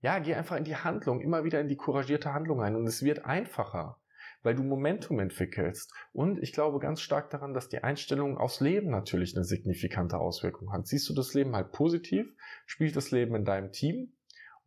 ja, 0.00 0.18
geh 0.20 0.34
einfach 0.34 0.56
in 0.56 0.64
die 0.64 0.76
Handlung, 0.76 1.20
immer 1.20 1.44
wieder 1.44 1.60
in 1.60 1.68
die 1.68 1.76
couragierte 1.76 2.32
Handlung 2.32 2.62
ein 2.62 2.76
und 2.76 2.86
es 2.86 3.02
wird 3.02 3.24
einfacher, 3.24 4.00
weil 4.42 4.54
du 4.54 4.62
Momentum 4.62 5.18
entwickelst. 5.18 5.92
Und 6.12 6.40
ich 6.40 6.52
glaube 6.52 6.78
ganz 6.78 7.00
stark 7.00 7.30
daran, 7.30 7.52
dass 7.52 7.68
die 7.68 7.82
Einstellung 7.82 8.38
aufs 8.38 8.60
Leben 8.60 8.90
natürlich 8.90 9.34
eine 9.34 9.44
signifikante 9.44 10.18
Auswirkung 10.18 10.72
hat. 10.72 10.86
Siehst 10.86 11.08
du 11.08 11.14
das 11.14 11.34
Leben 11.34 11.56
halt 11.56 11.72
positiv? 11.72 12.26
Spielt 12.66 12.94
das 12.94 13.10
Leben 13.10 13.34
in 13.34 13.44
deinem 13.44 13.72
Team? 13.72 14.12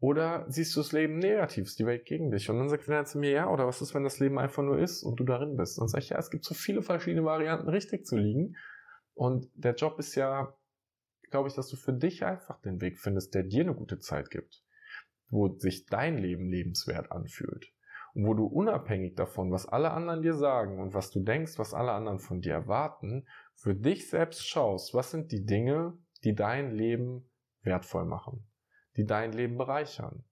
Oder 0.01 0.45
siehst 0.49 0.75
du 0.75 0.81
das 0.81 0.91
Leben 0.91 1.19
negativ? 1.19 1.67
Ist 1.67 1.79
die 1.79 1.85
Welt 1.85 2.05
gegen 2.05 2.29
dich? 2.29 2.49
Und 2.49 2.57
dann 2.57 2.67
sagt 2.67 2.89
er 2.89 3.05
zu 3.05 3.19
mir, 3.19 3.31
ja, 3.31 3.49
oder 3.49 3.65
was 3.65 3.81
ist, 3.81 3.95
wenn 3.95 4.03
das 4.03 4.19
Leben 4.19 4.37
einfach 4.37 4.63
nur 4.63 4.77
ist 4.77 5.03
und 5.03 5.19
du 5.19 5.23
darin 5.23 5.55
bist? 5.55 5.77
Und 5.77 5.83
dann 5.83 5.89
sage 5.89 6.03
ich, 6.03 6.09
ja, 6.09 6.17
es 6.17 6.29
gibt 6.29 6.43
so 6.43 6.53
viele 6.53 6.81
verschiedene 6.81 7.23
Varianten, 7.23 7.69
richtig 7.69 8.05
zu 8.05 8.17
liegen. 8.17 8.57
Und 9.13 9.47
der 9.53 9.75
Job 9.75 9.99
ist 9.99 10.15
ja, 10.15 10.53
glaube 11.29 11.47
ich, 11.47 11.53
dass 11.53 11.69
du 11.69 11.77
für 11.77 11.93
dich 11.93 12.25
einfach 12.25 12.59
den 12.61 12.81
Weg 12.81 12.99
findest, 12.99 13.33
der 13.35 13.43
dir 13.43 13.61
eine 13.61 13.75
gute 13.75 13.99
Zeit 13.99 14.29
gibt 14.29 14.63
wo 15.31 15.47
sich 15.57 15.87
dein 15.87 16.17
Leben 16.17 16.49
lebenswert 16.49 17.11
anfühlt. 17.11 17.73
Und 18.13 18.27
wo 18.27 18.33
du 18.33 18.45
unabhängig 18.45 19.15
davon, 19.15 19.51
was 19.51 19.65
alle 19.65 19.91
anderen 19.91 20.21
dir 20.21 20.33
sagen 20.33 20.79
und 20.79 20.93
was 20.93 21.11
du 21.11 21.21
denkst, 21.21 21.57
was 21.57 21.73
alle 21.73 21.93
anderen 21.93 22.19
von 22.19 22.41
dir 22.41 22.53
erwarten, 22.53 23.25
für 23.55 23.73
dich 23.73 24.09
selbst 24.09 24.45
schaust, 24.45 24.93
was 24.93 25.11
sind 25.11 25.31
die 25.31 25.45
Dinge, 25.45 25.97
die 26.25 26.35
dein 26.35 26.75
Leben 26.75 27.29
wertvoll 27.63 28.05
machen, 28.05 28.45
die 28.97 29.05
dein 29.05 29.31
Leben 29.31 29.57
bereichern. 29.57 30.23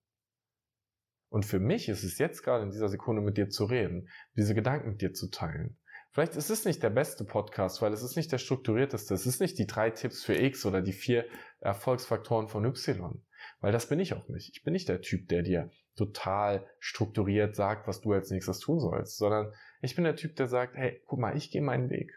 Und 1.29 1.45
für 1.45 1.59
mich 1.59 1.89
ist 1.89 2.03
es 2.03 2.17
jetzt 2.17 2.43
gerade 2.43 2.63
in 2.63 2.71
dieser 2.71 2.89
Sekunde 2.89 3.21
mit 3.21 3.37
dir 3.37 3.49
zu 3.49 3.65
reden, 3.65 4.09
diese 4.35 4.55
Gedanken 4.55 4.89
mit 4.89 5.01
dir 5.01 5.13
zu 5.13 5.29
teilen. 5.29 5.77
Vielleicht 6.11 6.35
ist 6.35 6.49
es 6.49 6.65
nicht 6.65 6.81
der 6.81 6.89
beste 6.89 7.23
Podcast, 7.23 7.83
weil 7.83 7.93
es 7.93 8.01
ist 8.01 8.15
nicht 8.15 8.31
der 8.31 8.39
strukturierteste. 8.39 9.13
Es 9.13 9.27
ist 9.27 9.39
nicht 9.39 9.59
die 9.59 9.67
drei 9.67 9.91
Tipps 9.91 10.23
für 10.23 10.33
X 10.33 10.65
oder 10.65 10.81
die 10.81 10.91
vier 10.91 11.25
Erfolgsfaktoren 11.59 12.47
von 12.47 12.65
Y. 12.65 13.23
Weil 13.61 13.71
das 13.71 13.87
bin 13.87 13.99
ich 13.99 14.15
auch 14.15 14.27
nicht. 14.27 14.49
Ich 14.55 14.63
bin 14.63 14.73
nicht 14.73 14.89
der 14.89 15.01
Typ, 15.01 15.27
der 15.27 15.43
dir 15.43 15.69
total 15.95 16.67
strukturiert 16.79 17.55
sagt, 17.55 17.87
was 17.87 18.01
du 18.01 18.11
als 18.13 18.31
nächstes 18.31 18.59
tun 18.59 18.79
sollst, 18.79 19.17
sondern 19.17 19.53
ich 19.81 19.95
bin 19.95 20.03
der 20.03 20.15
Typ, 20.15 20.35
der 20.35 20.47
sagt, 20.47 20.75
hey, 20.75 21.01
guck 21.05 21.19
mal, 21.19 21.37
ich 21.37 21.51
gehe 21.51 21.61
meinen 21.61 21.91
Weg. 21.91 22.11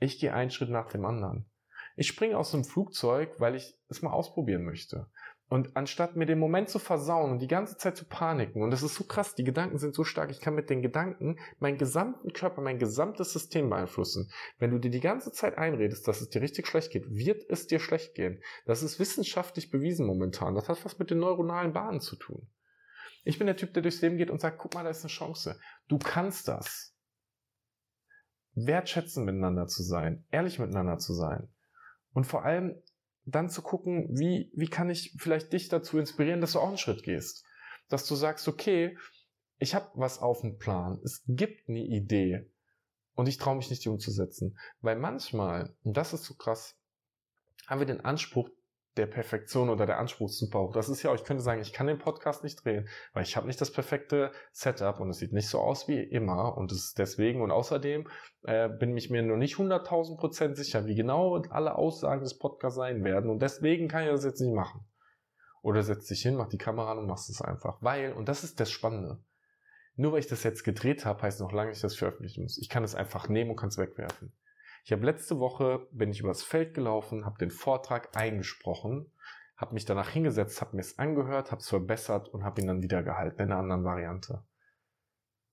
Ich 0.00 0.18
gehe 0.18 0.34
einen 0.34 0.50
Schritt 0.50 0.70
nach 0.70 0.90
dem 0.90 1.04
anderen. 1.04 1.48
Ich 1.96 2.08
springe 2.08 2.36
aus 2.36 2.50
dem 2.50 2.64
Flugzeug, 2.64 3.38
weil 3.38 3.54
ich 3.54 3.78
es 3.88 4.02
mal 4.02 4.12
ausprobieren 4.12 4.64
möchte. 4.64 5.10
Und 5.50 5.76
anstatt 5.76 6.14
mir 6.14 6.26
den 6.26 6.38
Moment 6.38 6.68
zu 6.68 6.78
versauen 6.78 7.32
und 7.32 7.40
die 7.40 7.48
ganze 7.48 7.76
Zeit 7.76 7.96
zu 7.96 8.04
paniken, 8.04 8.62
und 8.62 8.70
das 8.70 8.84
ist 8.84 8.94
so 8.94 9.02
krass, 9.02 9.34
die 9.34 9.42
Gedanken 9.42 9.78
sind 9.78 9.96
so 9.96 10.04
stark, 10.04 10.30
ich 10.30 10.40
kann 10.40 10.54
mit 10.54 10.70
den 10.70 10.80
Gedanken 10.80 11.40
meinen 11.58 11.76
gesamten 11.76 12.32
Körper, 12.32 12.62
mein 12.62 12.78
gesamtes 12.78 13.32
System 13.32 13.68
beeinflussen. 13.68 14.30
Wenn 14.60 14.70
du 14.70 14.78
dir 14.78 14.92
die 14.92 15.00
ganze 15.00 15.32
Zeit 15.32 15.58
einredest, 15.58 16.06
dass 16.06 16.20
es 16.20 16.28
dir 16.28 16.40
richtig 16.40 16.68
schlecht 16.68 16.92
geht, 16.92 17.04
wird 17.10 17.42
es 17.48 17.66
dir 17.66 17.80
schlecht 17.80 18.14
gehen. 18.14 18.40
Das 18.64 18.84
ist 18.84 19.00
wissenschaftlich 19.00 19.72
bewiesen 19.72 20.06
momentan. 20.06 20.54
Das 20.54 20.68
hat 20.68 20.84
was 20.84 21.00
mit 21.00 21.10
den 21.10 21.18
neuronalen 21.18 21.72
Bahnen 21.72 21.98
zu 21.98 22.14
tun. 22.14 22.48
Ich 23.24 23.38
bin 23.38 23.48
der 23.48 23.56
Typ, 23.56 23.74
der 23.74 23.82
durchs 23.82 24.02
Leben 24.02 24.18
geht 24.18 24.30
und 24.30 24.40
sagt, 24.40 24.56
guck 24.56 24.74
mal, 24.74 24.84
da 24.84 24.90
ist 24.90 25.02
eine 25.02 25.10
Chance. 25.10 25.58
Du 25.88 25.98
kannst 25.98 26.46
das. 26.46 26.94
Wertschätzen 28.54 29.24
miteinander 29.24 29.66
zu 29.66 29.82
sein, 29.82 30.24
ehrlich 30.30 30.60
miteinander 30.60 30.98
zu 30.98 31.12
sein. 31.12 31.48
Und 32.12 32.28
vor 32.28 32.44
allem 32.44 32.80
dann 33.30 33.48
zu 33.48 33.62
gucken, 33.62 34.08
wie, 34.10 34.50
wie 34.54 34.68
kann 34.68 34.90
ich 34.90 35.14
vielleicht 35.18 35.52
dich 35.52 35.68
dazu 35.68 35.98
inspirieren, 35.98 36.40
dass 36.40 36.52
du 36.52 36.60
auch 36.60 36.68
einen 36.68 36.78
Schritt 36.78 37.02
gehst. 37.02 37.44
Dass 37.88 38.06
du 38.06 38.14
sagst, 38.14 38.48
okay, 38.48 38.96
ich 39.58 39.74
habe 39.74 39.90
was 39.94 40.18
auf 40.18 40.40
dem 40.40 40.58
Plan, 40.58 41.00
es 41.04 41.22
gibt 41.26 41.68
eine 41.68 41.80
Idee 41.80 42.50
und 43.14 43.28
ich 43.28 43.36
traue 43.36 43.56
mich 43.56 43.70
nicht, 43.70 43.84
die 43.84 43.88
umzusetzen. 43.88 44.58
Weil 44.80 44.96
manchmal, 44.96 45.74
und 45.82 45.96
das 45.96 46.12
ist 46.12 46.24
so 46.24 46.34
krass, 46.34 46.76
haben 47.66 47.80
wir 47.80 47.86
den 47.86 48.00
Anspruch, 48.00 48.48
der 48.96 49.06
Perfektion 49.06 49.70
oder 49.70 49.86
der 49.86 49.98
Anspruch 49.98 50.28
super 50.28 50.60
hoch. 50.60 50.72
Das 50.72 50.88
ist 50.88 51.02
ja, 51.02 51.14
ich 51.14 51.24
könnte 51.24 51.42
sagen, 51.42 51.60
ich 51.60 51.72
kann 51.72 51.86
den 51.86 51.98
Podcast 51.98 52.42
nicht 52.42 52.64
drehen, 52.64 52.88
weil 53.12 53.22
ich 53.22 53.36
habe 53.36 53.46
nicht 53.46 53.60
das 53.60 53.72
perfekte 53.72 54.32
Setup 54.52 55.00
und 55.00 55.10
es 55.10 55.18
sieht 55.18 55.32
nicht 55.32 55.48
so 55.48 55.60
aus 55.60 55.86
wie 55.88 56.02
immer 56.02 56.56
und 56.56 56.72
es 56.72 56.86
ist 56.86 56.98
deswegen 56.98 57.40
und 57.40 57.50
außerdem 57.50 58.08
äh, 58.42 58.68
bin 58.68 58.96
ich 58.96 59.10
mir 59.10 59.22
nur 59.22 59.36
nicht 59.36 59.56
100.000 59.56 60.18
Prozent 60.18 60.56
sicher, 60.56 60.86
wie 60.86 60.94
genau 60.94 61.40
alle 61.50 61.76
Aussagen 61.76 62.22
des 62.22 62.38
Podcasts 62.38 62.76
sein 62.76 63.04
werden 63.04 63.30
und 63.30 63.40
deswegen 63.40 63.88
kann 63.88 64.04
ich 64.04 64.10
das 64.10 64.24
jetzt 64.24 64.40
nicht 64.40 64.54
machen. 64.54 64.84
Oder 65.62 65.82
setz 65.82 66.06
dich 66.06 66.22
hin, 66.22 66.36
mach 66.36 66.48
die 66.48 66.58
Kamera 66.58 66.92
an 66.92 66.98
und 66.98 67.06
machst 67.06 67.28
es 67.28 67.42
einfach. 67.42 67.82
Weil, 67.82 68.14
und 68.14 68.28
das 68.28 68.44
ist 68.44 68.60
das 68.60 68.70
Spannende, 68.70 69.22
nur 69.94 70.12
weil 70.12 70.20
ich 70.20 70.26
das 70.26 70.42
jetzt 70.42 70.64
gedreht 70.64 71.04
habe, 71.04 71.22
heißt 71.22 71.40
noch 71.40 71.52
lange 71.52 71.72
ich 71.72 71.80
veröffentlichen 71.80 72.42
muss. 72.42 72.58
Ich 72.58 72.70
kann 72.70 72.84
es 72.84 72.94
einfach 72.94 73.28
nehmen 73.28 73.50
und 73.50 73.56
kann 73.56 73.68
es 73.68 73.78
wegwerfen. 73.78 74.32
Ich 74.84 74.92
habe 74.92 75.04
letzte 75.04 75.38
Woche, 75.38 75.86
bin 75.92 76.10
ich 76.10 76.20
übers 76.20 76.42
Feld 76.42 76.74
gelaufen, 76.74 77.24
habe 77.26 77.38
den 77.38 77.50
Vortrag 77.50 78.16
eingesprochen, 78.16 79.12
habe 79.56 79.74
mich 79.74 79.84
danach 79.84 80.08
hingesetzt, 80.08 80.60
habe 80.60 80.76
mir 80.76 80.80
es 80.80 80.98
angehört, 80.98 81.50
habe 81.50 81.60
es 81.60 81.68
verbessert 81.68 82.28
und 82.28 82.44
habe 82.44 82.60
ihn 82.60 82.66
dann 82.66 82.82
wieder 82.82 83.02
gehalten 83.02 83.42
in 83.42 83.52
einer 83.52 83.58
anderen 83.58 83.84
Variante. 83.84 84.42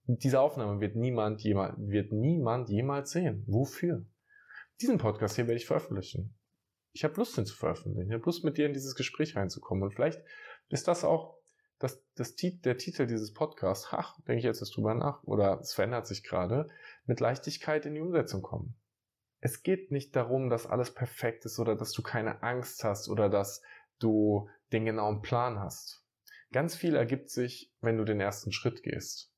Diese 0.06 0.40
Aufnahme 0.40 0.80
wird 0.80 0.96
niemand, 0.96 1.42
jemals, 1.42 1.76
wird 1.78 2.14
niemand 2.14 2.70
jemals 2.70 3.12
sehen. 3.12 3.44
Wofür? 3.48 4.06
Diesen 4.80 4.98
Podcast 5.00 5.36
hier 5.36 5.48
werde 5.48 5.58
ich 5.58 5.66
veröffentlichen. 5.66 6.34
Ich 6.94 7.04
habe 7.04 7.16
Lust, 7.16 7.38
ihn 7.38 7.46
zu 7.46 7.56
veröffentlichen. 7.56 8.10
Ich 8.10 8.14
habe 8.14 8.26
Lust, 8.26 8.46
mit 8.46 8.58
dir 8.58 8.66
in 8.66 8.74
dieses 8.74 8.96
Gespräch 8.96 9.36
reinzukommen. 9.36 9.84
Und 9.84 9.94
vielleicht 9.94 10.24
ist 10.70 10.88
das 10.88 11.04
auch 11.04 11.38
das, 11.78 12.02
das, 12.16 12.36
der 12.36 12.78
Titel 12.78 13.06
dieses 13.06 13.34
Podcasts. 13.34 13.90
Ach, 13.92 14.16
denke 14.22 14.40
ich 14.40 14.46
jetzt 14.46 14.62
drüber 14.62 14.94
nach. 14.94 15.22
Oder 15.24 15.60
es 15.60 15.74
verändert 15.74 16.08
sich 16.08 16.24
gerade. 16.24 16.70
Mit 17.06 17.20
Leichtigkeit 17.20 17.86
in 17.86 17.96
die 17.96 18.02
Umsetzung 18.02 18.42
kommen. 18.42 18.76
Es 19.40 19.64
geht 19.64 19.92
nicht 19.92 20.16
darum, 20.16 20.50
dass 20.50 20.66
alles 20.66 20.94
perfekt 20.94 21.46
ist 21.46 21.60
oder 21.60 21.76
dass 21.76 21.92
du 21.92 22.02
keine 22.02 22.42
Angst 22.44 22.84
hast 22.84 23.08
oder 23.10 23.30
dass 23.30 23.62
du 24.00 24.50
den 24.72 24.86
genauen 24.86 25.22
Plan 25.22 25.60
hast. 25.60 26.04
Ganz 26.52 26.76
viel 26.76 26.96
ergibt 26.96 27.30
sich, 27.30 27.74
wenn 27.82 27.98
du 27.98 28.06
den 28.06 28.20
ersten 28.20 28.52
Schritt 28.52 28.84
gehst. 28.84 29.34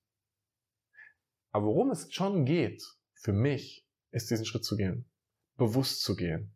Aber 1.51 1.65
worum 1.65 1.91
es 1.91 2.13
schon 2.13 2.45
geht, 2.45 2.83
für 3.13 3.33
mich, 3.33 3.87
ist 4.11 4.29
diesen 4.29 4.45
Schritt 4.45 4.63
zu 4.63 4.77
gehen. 4.77 5.09
Bewusst 5.57 6.03
zu 6.03 6.15
gehen. 6.15 6.55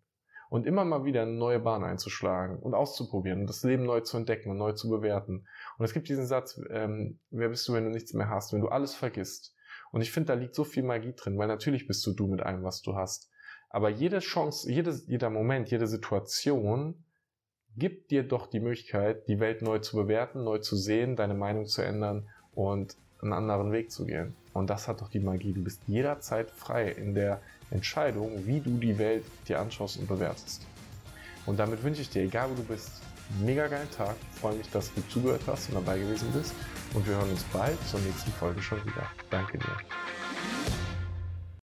Und 0.50 0.68
immer 0.68 0.86
mal 0.86 1.04
wieder 1.04 1.24
eine 1.24 1.32
neue 1.32 1.60
Bahn 1.60 1.84
einzuschlagen 1.84 2.60
und 2.60 2.76
auszuprobieren 2.76 3.42
und 3.42 3.48
das 3.48 3.64
Leben 3.64 3.86
neu 3.86 4.02
zu 4.02 4.18
entdecken 4.18 4.52
und 4.52 4.58
neu 4.58 4.74
zu 4.74 4.88
bewerten. 4.88 5.48
Und 5.78 5.86
es 5.86 5.94
gibt 5.94 6.08
diesen 6.10 6.28
Satz, 6.28 6.62
ähm, 6.70 7.20
wer 7.32 7.50
bist 7.50 7.68
du, 7.68 7.74
wenn 7.74 7.86
du 7.86 7.90
nichts 7.90 8.14
mehr 8.14 8.30
hast, 8.30 8.54
wenn 8.54 8.62
du 8.62 8.68
alles 8.68 8.94
vergisst. 8.94 9.56
Und 9.92 10.02
ich 10.02 10.12
finde, 10.12 10.28
da 10.28 10.34
liegt 10.36 10.54
so 10.54 10.64
viel 10.64 10.84
Magie 10.84 11.14
drin, 11.14 11.38
weil 11.38 11.48
natürlich 11.48 11.88
bist 11.88 12.06
du 12.06 12.14
du 12.14 12.28
mit 12.28 12.42
allem, 12.42 12.64
was 12.64 12.82
du 12.82 12.96
hast. 12.96 13.32
Aber 13.74 13.90
jede 13.90 14.20
Chance, 14.20 14.72
jede, 14.72 14.92
jeder 15.08 15.32
Moment, 15.32 15.72
jede 15.72 15.88
Situation 15.88 16.94
gibt 17.76 18.12
dir 18.12 18.22
doch 18.22 18.46
die 18.46 18.60
Möglichkeit, 18.60 19.28
die 19.28 19.40
Welt 19.40 19.64
neu 19.64 19.80
zu 19.80 19.98
bewerten, 19.98 20.44
neu 20.44 20.60
zu 20.60 20.76
sehen, 20.76 21.16
deine 21.16 21.34
Meinung 21.34 21.66
zu 21.66 21.82
ändern 21.82 22.30
und 22.54 22.96
einen 23.20 23.34
anderen 23.34 23.72
Weg 23.72 23.92
zu 23.92 24.06
gehen. 24.06 24.36
Und 24.54 24.70
das 24.70 24.88
hat 24.88 25.02
doch 25.02 25.10
die 25.10 25.20
Magie. 25.20 25.54
Du 25.54 25.64
bist 25.64 25.82
jederzeit 25.88 26.52
frei 26.52 26.92
in 26.92 27.16
der 27.16 27.42
Entscheidung, 27.72 28.46
wie 28.46 28.60
du 28.60 28.78
die 28.78 29.00
Welt 29.00 29.24
dir 29.48 29.60
anschaust 29.60 29.98
und 29.98 30.08
bewertest. 30.08 30.62
Und 31.48 31.58
damit 31.58 31.84
wünsche 31.84 32.04
ich 32.04 32.12
dir, 32.12 32.22
egal 32.22 32.52
wo 32.52 32.54
du 32.54 32.64
bist, 32.64 33.02
einen 33.32 33.48
mega 33.48 33.68
geilen 33.68 33.90
Tag. 33.90 34.16
Ich 34.34 34.40
freue 34.40 34.56
mich, 34.56 34.70
dass 34.70 34.94
du 34.94 35.02
zugehört 35.10 35.42
hast 35.48 35.70
und 35.70 35.76
dabei 35.76 35.98
gewesen 35.98 36.32
bist. 36.32 36.54
Und 36.94 37.08
wir 37.08 37.16
hören 37.16 37.32
uns 37.32 37.44
bald 37.46 37.82
zur 37.88 38.02
nächsten 38.02 38.32
Folge 38.34 38.62
schon 38.62 38.86
wieder. 38.86 39.10
Danke 39.32 39.58
dir. 39.58 40.83